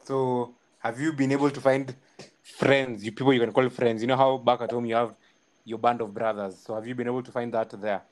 [0.03, 1.94] So, have you been able to find
[2.42, 4.03] friends, you people you can call friends?
[4.03, 5.14] You know how back at home you have
[5.64, 6.62] your band of brothers.
[6.64, 8.03] So, have you been able to find that there?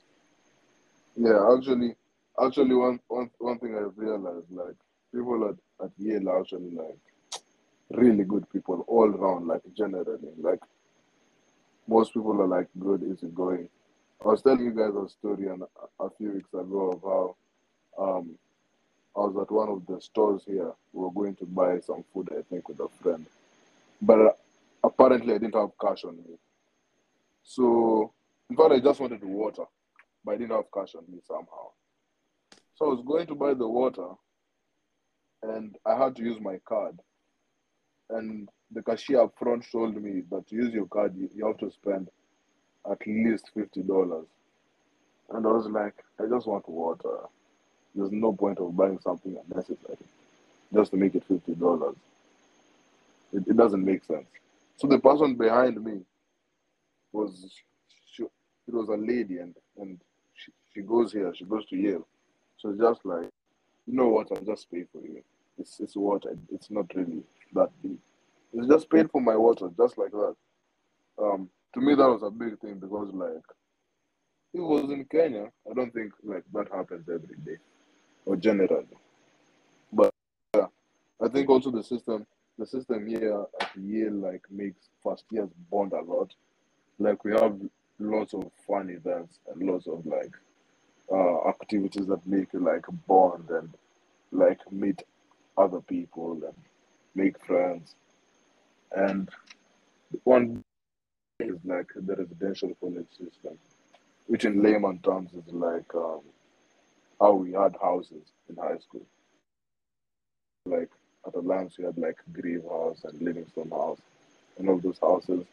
[1.15, 1.95] Yeah, actually,
[2.41, 4.75] actually, one one one thing I've realized, like
[5.13, 6.97] people at at Yale are actually like
[7.91, 10.59] really good people all around, like generally, like
[11.87, 13.69] most people are like good, easygoing.
[14.23, 17.35] I was telling you guys a story and a, a few weeks ago of how
[18.05, 18.37] um
[19.15, 20.71] I was at one of the stores here.
[20.93, 23.25] We were going to buy some food, I think, with a friend,
[24.01, 24.31] but uh,
[24.83, 26.37] apparently I didn't have cash on me.
[27.43, 28.13] So,
[28.49, 29.63] in fact, I just wanted water,
[30.23, 31.69] but I didn't have cash on me somehow.
[32.75, 34.07] So I was going to buy the water,
[35.43, 36.99] and I had to use my card.
[38.09, 41.71] And the cashier up front told me that to use your card, you, have to
[41.71, 42.09] spend
[42.89, 44.27] at least fifty dollars.
[45.31, 47.27] And I was like, I just want water.
[47.95, 49.97] There's no point of buying something unnecessary
[50.73, 51.95] just to make it fifty dollars.
[53.33, 54.27] It, it doesn't make sense.
[54.77, 56.01] So the person behind me
[57.11, 57.47] was
[58.11, 59.99] she, it was a lady and and
[60.35, 62.07] she, she goes here, she goes to Yale.
[62.57, 63.29] So just like,
[63.87, 65.23] you know what, I'll just pay for you.
[65.57, 66.35] It's it's water.
[66.51, 67.23] It's not really
[67.53, 67.99] that deep.
[68.53, 70.35] It's just paid for my water, just like that.
[71.21, 73.43] Um, to me that was a big thing because like
[74.53, 75.47] it was in Kenya.
[75.69, 77.57] I don't think like that happens every day
[78.29, 78.85] or generally.
[79.91, 80.13] But
[80.55, 80.67] yeah,
[81.19, 82.27] I think also the system
[82.59, 86.31] the system here at Yale like makes first years bond a lot.
[86.99, 87.57] Like we have
[87.97, 90.33] lots of fun events and lots of like
[91.11, 93.73] uh, activities that make you like bond and
[94.31, 95.01] like meet
[95.57, 96.55] other people and
[97.15, 97.95] make friends.
[98.91, 99.29] And
[100.23, 100.63] one
[101.39, 103.57] is like the residential college system,
[104.27, 106.21] which in layman terms is like um,
[107.19, 109.05] how we had houses in high school.
[110.65, 110.89] Like
[111.27, 113.99] at Alliance, we had like Grieve House and Livingstone House
[114.57, 115.45] and all those houses.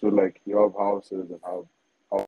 [0.00, 1.64] So like you have houses and have
[2.12, 2.26] house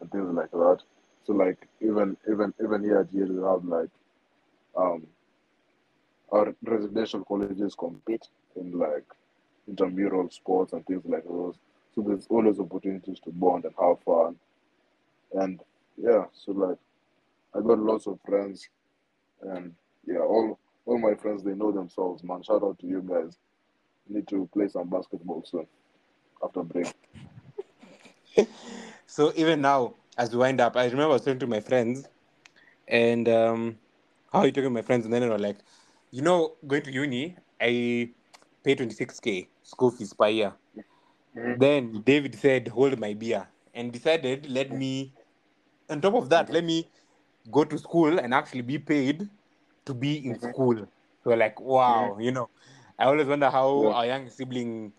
[0.00, 0.78] and things like that.
[1.26, 3.90] So like even even even here at Yale, we have like
[4.76, 5.06] um
[6.32, 9.04] our residential colleges compete in like
[9.68, 11.54] intramural sports and things like those.
[11.94, 14.36] So there's always opportunities to bond and have fun.
[15.32, 15.60] And
[15.96, 16.78] yeah, so like
[17.54, 18.68] I got lots of friends
[19.42, 19.74] and
[20.06, 22.42] yeah, all all my friends they know themselves, man.
[22.42, 23.38] Shout out to you guys.
[24.08, 25.66] Need to play some basketball soon
[26.44, 26.88] after break.
[29.06, 32.08] So, even now, as we wind up, I remember I was talking to my friends
[32.88, 33.78] and um,
[34.32, 35.04] how are you talking to my friends?
[35.04, 35.58] And then they were like,
[36.10, 38.10] you know, going to uni, I
[38.64, 40.54] pay 26k school fees per year.
[41.36, 41.58] Mhm.
[41.58, 45.12] Then David said, hold my beer and decided, let me,
[45.88, 46.90] on top of that, let me
[47.50, 49.28] go to school and actually be paid
[49.84, 50.50] to be in Mhm.
[50.52, 50.76] school.
[51.22, 52.48] So we're like, wow, you know,
[52.98, 53.88] I always wonder how Yeah.
[53.94, 54.92] our young sibling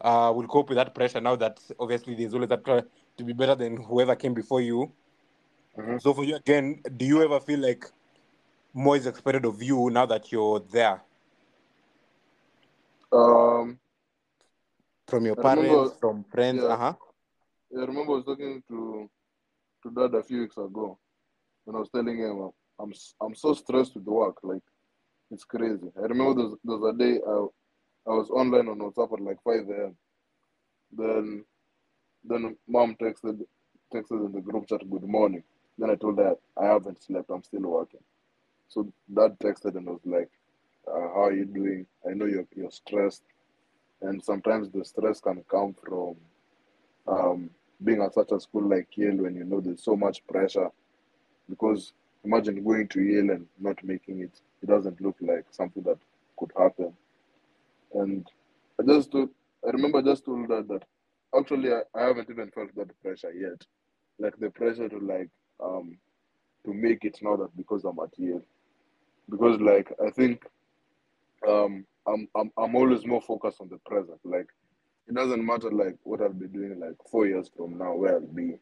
[0.00, 2.82] uh, will cope with that pressure now that obviously there's always that try
[3.16, 4.92] to be better than whoever came before you.
[5.76, 6.00] Mhm.
[6.00, 7.84] So for you again, do you ever feel like
[8.74, 11.02] more is expected of you now that you're there
[13.12, 13.78] Um,
[15.06, 16.62] from your I remember- parents, from friends?
[16.62, 16.68] yeah.
[16.68, 16.94] Uh huh.
[17.76, 19.10] I remember I was talking to
[19.82, 20.98] to dad a few weeks ago,
[21.66, 22.50] and I was telling him
[22.80, 24.62] I'm I'm so stressed with work, like
[25.30, 25.90] it's crazy.
[25.96, 27.46] I remember there's there's a day I
[28.06, 29.96] I was online on WhatsApp at like 5 a.m.
[30.96, 31.44] Then
[32.24, 33.40] then mom texted
[33.92, 35.42] texted in the group chat, "Good morning."
[35.78, 37.30] Then I told her I haven't slept.
[37.30, 38.00] I'm still working.
[38.68, 40.30] So dad texted and was like,
[40.88, 41.86] uh, "How are you doing?
[42.08, 43.22] I know you're you're stressed,
[44.02, 46.16] and sometimes the stress can come from
[47.06, 47.50] um,
[47.82, 50.70] being at such a school like Yale when you know there's so much pressure.
[51.52, 51.92] Because
[52.24, 54.40] imagine going to Yale and not making it.
[54.62, 55.98] It doesn't look like something that
[56.38, 56.94] could happen.
[57.92, 58.26] And
[58.80, 59.28] I just told,
[59.66, 60.82] I remember I just told her that
[61.38, 63.66] actually I, I haven't even felt that pressure yet.
[64.18, 65.28] Like the pressure to like
[65.62, 65.98] um
[66.64, 68.42] to make it now that because I'm at Yale.
[69.28, 70.46] Because like I think
[71.46, 74.20] um I'm I'm I'm always more focused on the present.
[74.24, 74.48] Like
[75.06, 78.20] it doesn't matter like what I'll be doing like four years from now where I'll
[78.22, 78.56] be.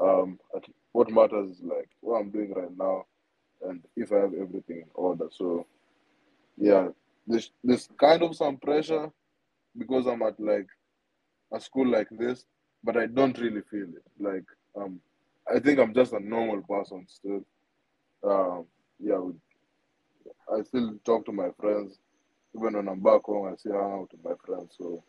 [0.00, 3.06] Um at, what matters is like what I'm doing right now
[3.62, 5.26] and if I have everything in order.
[5.30, 5.66] So
[6.56, 6.88] yeah,
[7.26, 9.10] there's there's kind of some pressure
[9.76, 10.68] because I'm at like
[11.52, 12.44] a school like this,
[12.84, 14.04] but I don't really feel it.
[14.18, 14.44] Like
[14.76, 15.00] um
[15.54, 17.44] I think I'm just a normal person still.
[18.24, 18.66] Um
[19.00, 19.20] yeah,
[20.54, 21.98] I still talk to my friends.
[22.56, 24.74] Even when I'm back home I still hang out with my friends.
[24.78, 25.02] So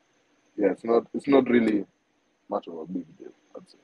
[0.57, 1.85] yeah, it's not it's not really
[2.49, 3.77] much of a big deal, I'd say.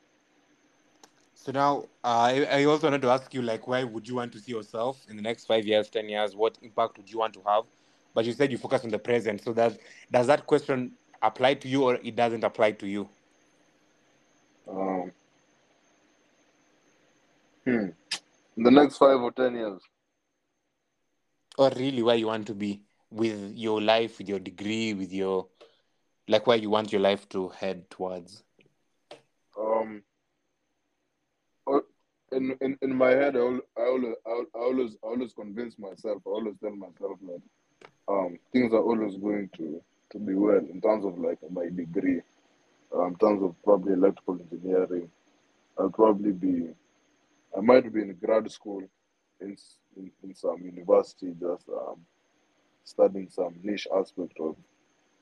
[1.42, 4.34] So now, uh, I, I also wanted to ask you, like, where would you want
[4.34, 6.36] to see yourself in the next five years, ten years?
[6.36, 7.64] What impact would you want to have?
[8.14, 9.42] But you said you focus on the present.
[9.42, 9.78] So does
[10.12, 13.08] does that question apply to you, or it doesn't apply to you?
[14.68, 15.12] Um
[17.64, 17.88] hmm.
[18.58, 19.82] In the next five or ten years.
[21.58, 25.48] Or really, where you want to be with your life, with your degree, with your
[26.28, 28.44] like, where you want your life to head towards?
[29.58, 30.04] Um
[32.32, 36.22] in, in, in my head, I, always, I always, I always convince myself.
[36.26, 37.42] I always tell myself that
[38.08, 42.22] um, things are always going to, to be well in terms of like my degree,
[42.96, 45.10] um, in terms of probably electrical engineering.
[45.78, 46.70] I'll probably be,
[47.58, 48.84] I might be in grad school
[49.40, 49.56] in
[49.98, 52.00] in, in some university, just um,
[52.84, 54.56] studying some niche aspect of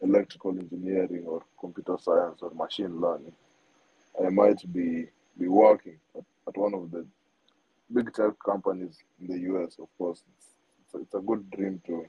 [0.01, 3.34] electrical engineering or computer science or machine learning.
[4.24, 7.06] I might be be working at, at one of the
[7.93, 9.78] big tech companies in the US.
[9.80, 10.48] Of course, it's,
[10.86, 12.06] it's, a, it's a good dream to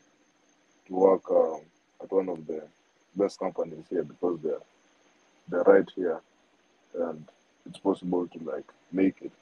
[0.89, 1.62] to work um,
[2.03, 2.62] at one of the
[3.16, 4.62] best companies here because they're
[5.49, 6.20] they're right here,
[7.01, 7.24] and
[7.66, 9.32] it's possible to like make it.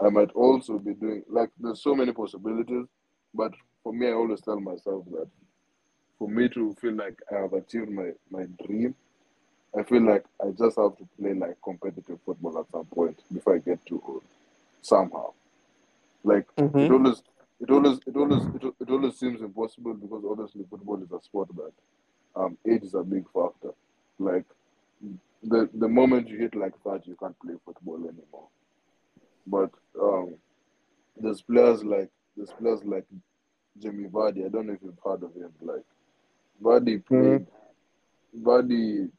[0.00, 2.86] I might also be doing like there's so many possibilities,
[3.34, 3.52] but
[3.82, 5.28] for me, I always tell myself that
[6.18, 8.94] for me to feel like I have achieved my my dream,
[9.78, 13.56] I feel like I just have to play like competitive football at some point before
[13.56, 14.22] I get too old.
[14.82, 15.32] Somehow,
[16.22, 17.22] like it always,
[17.60, 21.48] it always, it always, it, it always seems impossible because obviously football is a sport
[21.56, 21.72] that
[22.36, 23.70] um, age is a big factor.
[24.18, 24.44] Like
[25.42, 28.48] the the moment you hit like that, you can't play football anymore.
[29.46, 29.70] But
[30.00, 30.34] um,
[31.16, 33.04] there's players like there's players like
[33.80, 34.44] Jimmy Vardy.
[34.44, 35.52] I don't know if you've heard of him.
[35.60, 35.84] Like
[36.62, 37.46] Vardy played,
[38.40, 39.10] Vardy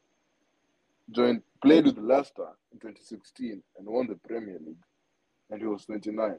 [1.10, 4.76] joined played with Leicester in 2016 and won the Premier League,
[5.50, 6.38] and he was 29.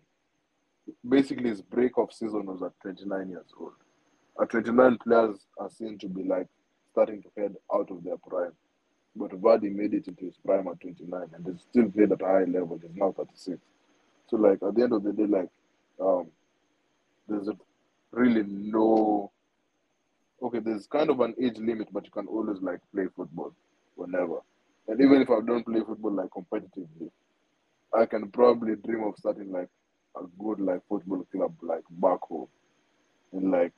[1.07, 3.73] Basically, his break-off season was at 29 years old.
[4.41, 6.47] At 29, players are seen to be like
[6.91, 8.53] starting to head out of their prime.
[9.15, 12.25] But Vardy made it into his prime at 29 and he's still played at a
[12.25, 12.79] high level.
[12.81, 13.59] He's now 36.
[14.29, 15.49] So, like, at the end of the day, like,
[15.99, 16.27] um,
[17.27, 17.57] there's a,
[18.11, 19.31] really no.
[20.41, 23.53] Okay, there's kind of an age limit, but you can always, like, play football
[23.95, 24.41] whenever.
[24.87, 27.09] And even if I don't play football, like, competitively,
[27.93, 29.69] I can probably dream of starting, like,
[30.15, 32.47] a good, like, football club, like, back home.
[33.33, 33.73] And, like,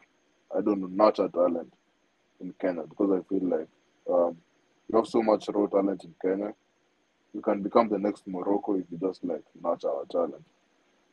[0.55, 1.73] I don't know, nurture talent
[2.39, 3.67] in Kenya because I feel like
[4.09, 4.37] um,
[4.89, 6.53] you have so much raw talent in Kenya.
[7.33, 10.43] You can become the next Morocco if you just like nurture our talent.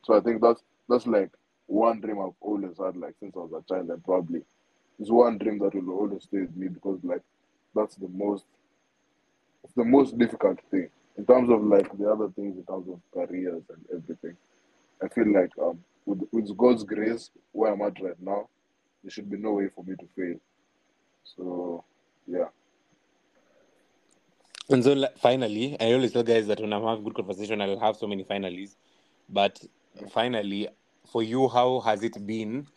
[0.03, 1.31] So I think that's that's like
[1.67, 4.41] one dream I've always had, like since I was a child, and probably
[4.99, 7.21] it's one dream that will always stay with me because like
[7.75, 8.45] that's the most
[9.75, 13.63] the most difficult thing in terms of like the other things in terms of careers
[13.69, 14.37] and everything.
[15.03, 18.49] I feel like um with with God's grace, where I'm at right now,
[19.03, 20.39] there should be no way for me to fail.
[21.23, 21.83] So
[22.27, 22.45] yeah.
[24.69, 27.95] And so, finally, I always tell guys that when I have good conversation, I'll have
[27.95, 28.75] so many finalies.
[29.29, 29.59] But
[30.09, 30.67] finally,
[31.09, 32.67] for you, how has it been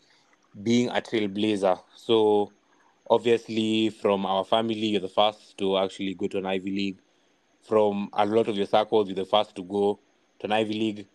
[0.62, 1.80] being a trailblazer?
[1.96, 2.52] So,
[3.10, 7.00] obviously, from our family, you're the first to actually go to an Ivy League.
[7.62, 10.00] From a lot of your circles, you're the first to go
[10.40, 11.08] to an Ivy League.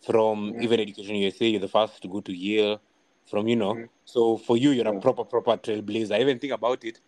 [0.00, 2.80] From even Education USA, you're the first to go to Yale.
[3.26, 3.88] From, you know, Mhm.
[4.04, 6.20] so for you, you're a proper, proper trailblazer.
[6.20, 7.00] Even think about it.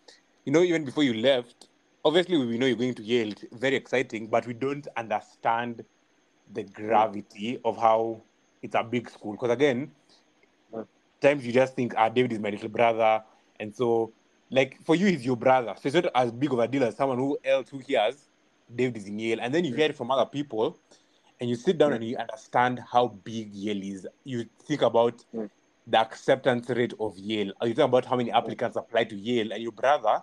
[0.45, 1.69] You know, even before you left,
[2.05, 5.85] obviously we know you're going to Yale, it's very exciting, but we don't understand
[6.53, 8.23] the gravity of how
[8.63, 9.33] it's a big school.
[9.33, 9.93] Because again,
[10.73, 10.87] Mm.
[11.21, 13.25] times you just think, ah, David is my little brother,
[13.61, 14.13] and so
[14.51, 16.97] like for you, he's your brother, so it's not as big of a deal as
[16.97, 18.29] someone who else who hears
[18.75, 20.79] David is in Yale, and then you hear it from other people,
[21.41, 21.97] and you sit down Mm.
[21.97, 24.07] and you understand how big Yale is.
[24.25, 25.51] You think about Mm.
[25.87, 27.53] the acceptance rate of Yale.
[27.63, 30.23] You think about how many applicants apply to Yale, and your brother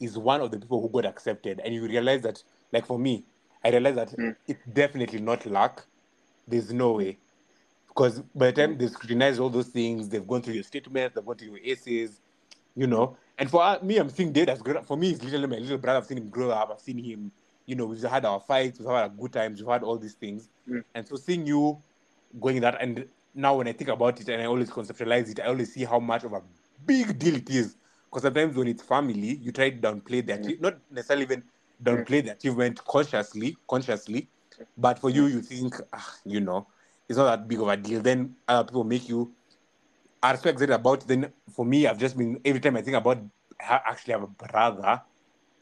[0.00, 2.42] is one of the people who got accepted, and you realize that,
[2.72, 3.24] like for me,
[3.64, 4.36] I realize that Mm.
[4.46, 5.86] it's definitely not luck.
[6.46, 7.18] There's no way.
[7.88, 11.24] Because by the time they've scrutinized all those things, they've gone through your statements, they've
[11.24, 12.20] gone through your essays,
[12.74, 13.16] you know.
[13.38, 15.78] And for uh, me, I'm seeing David as grown For me, he's literally my little
[15.78, 15.98] brother.
[15.98, 16.70] I've seen him grow up.
[16.72, 17.32] I've seen him,
[17.66, 20.14] you know, we've had our fights, we've had our good times, we've had all these
[20.14, 20.48] things.
[20.68, 20.84] Mm.
[20.94, 21.82] And so seeing you
[22.40, 25.46] going that, and now when I think about it and I always conceptualize it, I
[25.46, 26.42] always see how much of a
[26.86, 27.76] big deal it is.
[28.08, 31.42] Because sometimes when it's family, you try to downplay that, achie- not necessarily even
[31.82, 34.28] downplay the achievement consciously, consciously,
[34.78, 36.68] but for you, you think, ah, you know,
[37.08, 38.00] it's not that big of a deal.
[38.00, 39.32] Then other people make you
[40.24, 41.06] are so excited about.
[41.06, 43.18] Then for me, I've just been every time I think about
[43.60, 45.02] I actually have a brother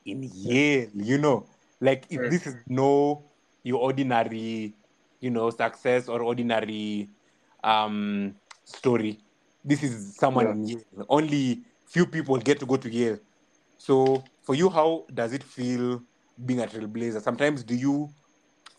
[0.04, 1.48] in Yale, you know,
[1.80, 3.30] like if this is no
[3.64, 4.74] your ordinary,
[5.20, 7.10] you know, success or ordinary
[7.64, 9.20] um story.
[9.64, 10.52] This is someone Yeah.
[10.52, 11.06] in Yale.
[11.08, 13.18] Only few people get to go to Yale.
[13.78, 16.02] So for you, how does it feel
[16.44, 17.22] being a trailblazer?
[17.22, 18.14] Sometimes do you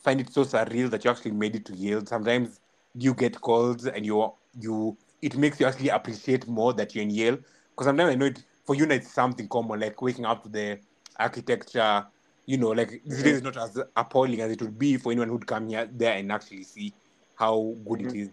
[0.04, 2.06] find it so surreal that you actually made it to Yale?
[2.06, 2.60] Sometimes
[2.96, 7.10] you get calls and you you it makes you actually appreciate more that you're in
[7.10, 7.38] Yale?
[7.38, 10.80] Because sometimes I know it for you it's something common, like waking up to the
[11.18, 12.06] architecture,
[12.46, 13.24] you know, like this Mhm.
[13.24, 16.18] day is not as appalling as it would be for anyone who'd come here there
[16.18, 16.94] and actually see
[17.36, 18.16] how good it Mhm.
[18.16, 18.30] is.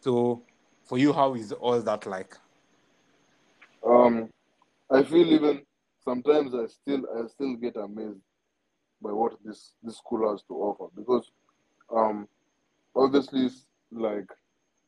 [0.00, 0.42] So
[0.84, 2.34] for you, how is all that like?
[3.86, 4.30] Um,
[4.90, 5.64] I feel even
[6.00, 8.20] sometimes I still I still get amazed
[9.02, 11.30] by what this this school has to offer because
[11.94, 12.26] um
[12.94, 13.48] obviously
[13.92, 14.28] like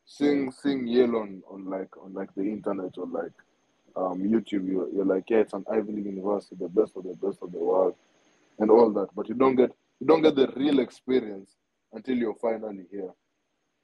[0.09, 3.37] seeing seeing Yale on, on like on like the internet or like
[3.95, 7.15] um YouTube you're, you're like yeah it's an Ivy League university the best of the
[7.25, 7.95] best of the world
[8.57, 11.55] and all that but you don't get you don't get the real experience
[11.93, 13.11] until you're finally here.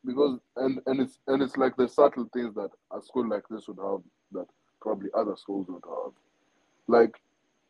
[0.06, 3.68] Because and and it's and it's like the subtle things that a school like this
[3.68, 4.02] would have
[4.34, 4.48] that
[4.82, 6.14] probably other schools would have.
[6.88, 7.16] Like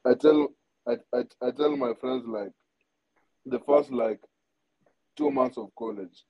[0.05, 0.49] I tell
[0.87, 2.51] I, I, I tell my friends like
[3.45, 4.19] the first like
[5.15, 6.23] two months of college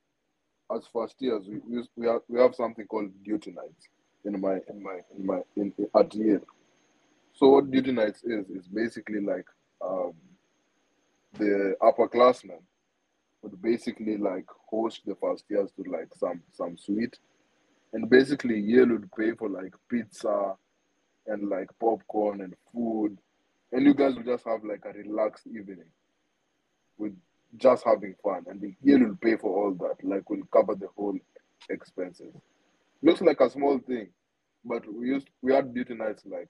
[0.74, 3.88] as first years we we, we have we have something called duty nights
[4.24, 6.46] in my in my in my in, in at Yale.
[7.34, 9.46] So what duty nights is is basically like
[9.82, 10.14] um
[11.34, 12.62] the upperclassmen
[13.42, 17.18] would basically like host the first years to like some some suite
[17.94, 20.54] and basically Yale would pay for like pizza
[21.28, 23.18] and like popcorn and food
[23.72, 25.90] and you guys would just have like a relaxed evening
[26.98, 27.14] with
[27.58, 30.88] just having fun and the Yale will pay for all that like we'll cover the
[30.96, 31.18] whole
[31.70, 32.34] expenses.
[33.02, 34.08] Looks like a small thing
[34.64, 36.50] but we used we had duty nights like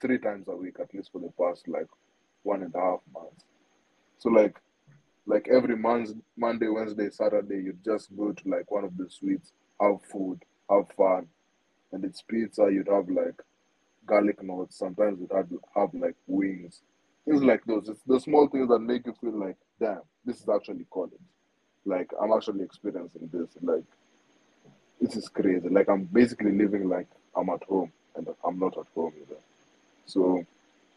[0.00, 1.86] three times a week at least for the past like
[2.42, 3.44] one and a half months.
[4.18, 4.56] So like
[5.26, 9.52] like every month monday wednesday saturday you just go to like one of the suites
[9.80, 11.26] have food have fun.
[11.92, 13.40] And it's pizza you'd have like
[14.06, 16.82] garlic knots sometimes you'd have, have like wings.
[17.26, 17.88] Things like those.
[17.88, 21.12] It's the small things that make you feel like damn this is actually college
[21.84, 23.84] like i'm actually experiencing this like
[25.00, 28.86] this is crazy like i'm basically living like i'm at home and i'm not at
[28.94, 29.40] home either
[30.06, 30.44] so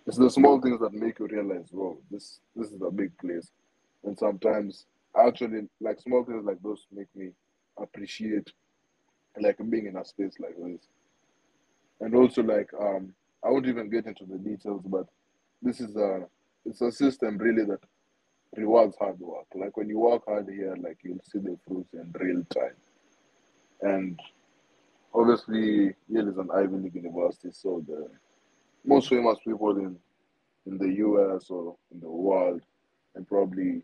[0.06, 3.50] it's the small things that make you realize, whoa, this this is a big place.
[4.04, 4.86] And sometimes
[5.18, 7.30] actually like small things like those make me
[7.78, 8.52] appreciate
[9.40, 10.82] like being in a space like this.
[12.02, 13.14] And also like um
[13.46, 15.08] I won't even get into the details, but
[15.62, 16.28] this is a
[16.66, 17.80] it's a system really that
[18.56, 19.46] rewards hard work.
[19.56, 22.76] Like when you work hard here, like you'll see the fruits in real time.
[23.82, 24.20] And
[25.14, 28.10] obviously Yale is an Ivy League university, so the
[28.86, 29.98] most famous people in
[30.66, 32.62] in the US or in the world,
[33.16, 33.84] and probably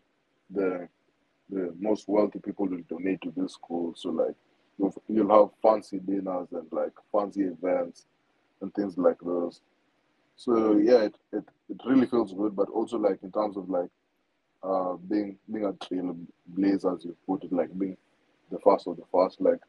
[0.50, 0.88] the
[1.50, 3.94] the most wealthy people will donate to this school.
[3.96, 4.34] So like
[4.78, 8.06] you'll, you'll have fancy dinners and like fancy events
[8.60, 9.60] and things like those.
[10.36, 13.90] So yeah, it, it, it really feels good, but also like in terms of like
[14.62, 17.96] uh being being a trailblazer as you put it, like being
[18.50, 19.60] the first of the first, like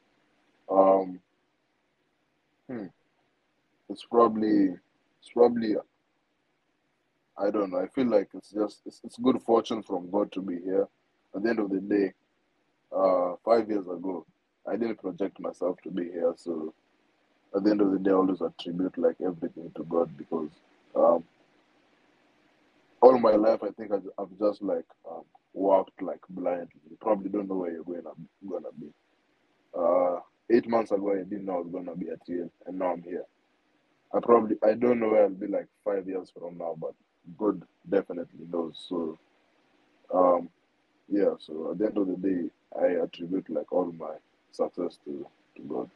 [0.69, 1.19] um
[2.67, 2.85] hmm,
[3.89, 4.75] it's probably
[5.21, 5.75] it's probably
[7.37, 7.79] I don't know.
[7.79, 10.87] I feel like it's just it's, it's good fortune from God to be here.
[11.35, 12.13] At the end of the day,
[12.95, 14.25] uh, five years ago,
[14.67, 16.33] I didn't project myself to be here.
[16.37, 16.73] So
[17.55, 20.49] at the end of the day, I always attribute like everything to God because
[20.95, 21.23] um,
[23.01, 25.23] all my life, I think I, I've just like um,
[25.53, 26.67] walked like blindly.
[26.89, 28.11] You probably don't know where you're going to,
[28.49, 28.87] gonna be.
[29.77, 30.19] Uh,
[30.51, 33.03] eight months ago, I didn't know I was gonna be at Yale, and now I'm
[33.03, 33.25] here.
[34.13, 36.93] I probably I don't know where I'll be like five years from now, but
[37.37, 38.85] God definitely knows.
[38.89, 39.17] So,
[40.13, 40.49] um,
[41.09, 41.33] yeah.
[41.39, 42.49] So at the end of the day,
[42.79, 44.15] I attribute like all my
[44.51, 45.25] success to
[45.55, 45.89] to God.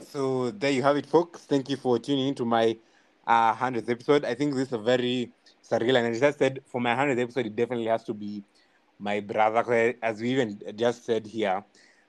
[0.00, 1.40] So there you have it, folks.
[1.40, 2.76] Thank you for tuning into my
[3.28, 4.24] uh, 100th episode.
[4.24, 5.30] I think this is a very
[5.62, 8.42] surreal, and as I said, for my 100th episode, it definitely has to be
[8.98, 9.94] my brother.
[10.02, 11.62] As we even just said here,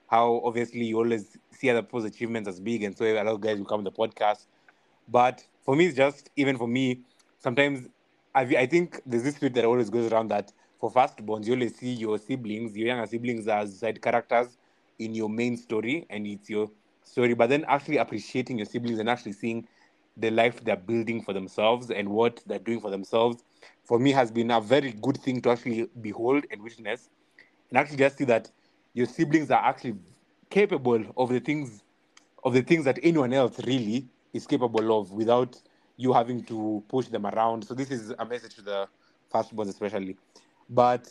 [0.07, 3.41] how obviously you always see other people's achievements as big, and so a lot of
[3.41, 4.47] guys will come on the podcast.
[5.07, 7.01] But for me, it's just even for me,
[7.37, 7.87] sometimes
[8.33, 11.75] I, I think there's this spirit that always goes around that for firstborns, you always
[11.75, 14.57] see your siblings, your younger siblings, as side characters
[14.97, 16.69] in your main story, and it's your
[17.03, 17.33] story.
[17.33, 19.67] But then actually appreciating your siblings and actually seeing
[20.17, 23.43] the life they're building for themselves and what they're doing for themselves,
[23.83, 27.09] for me, has been a very good thing to actually behold and witness,
[27.69, 28.51] and actually just see that
[28.93, 29.95] your siblings are actually
[30.49, 31.83] capable of the things
[32.43, 35.61] of the things that anyone else really is capable of without
[35.97, 37.65] you having to push them around.
[37.65, 38.87] So this is a message to the
[39.33, 40.17] firstborns especially.
[40.69, 41.09] But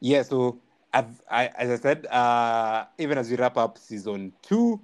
[0.00, 0.60] yeah, so
[0.92, 4.80] I've, I, as I said, uh, even as we wrap up season two,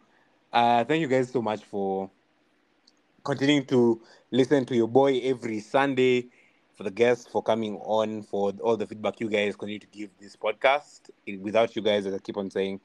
[0.53, 2.11] uh, thank you guys so much for
[3.25, 4.01] continuing to
[4.31, 6.29] listen to your boy every Sunday,
[6.75, 10.11] for the guests for coming on, for all the feedback you guys continue to give
[10.19, 11.11] this podcast.
[11.41, 12.81] Without you guys, as I keep on saying,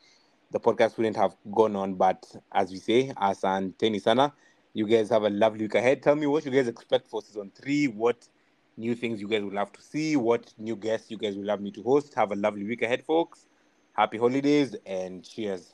[0.51, 1.95] the podcast wouldn't have gone on.
[1.95, 4.33] But as we say, asanteni sana.
[4.73, 6.03] You guys have a lovely week ahead.
[6.03, 7.87] Tell me what you guys expect for season three.
[7.87, 8.27] What
[8.75, 10.15] new things you guys would love to see.
[10.15, 12.13] What new guests you guys would love me to host.
[12.13, 13.47] Have a lovely week ahead, folks.
[13.93, 15.73] Happy holidays and cheers.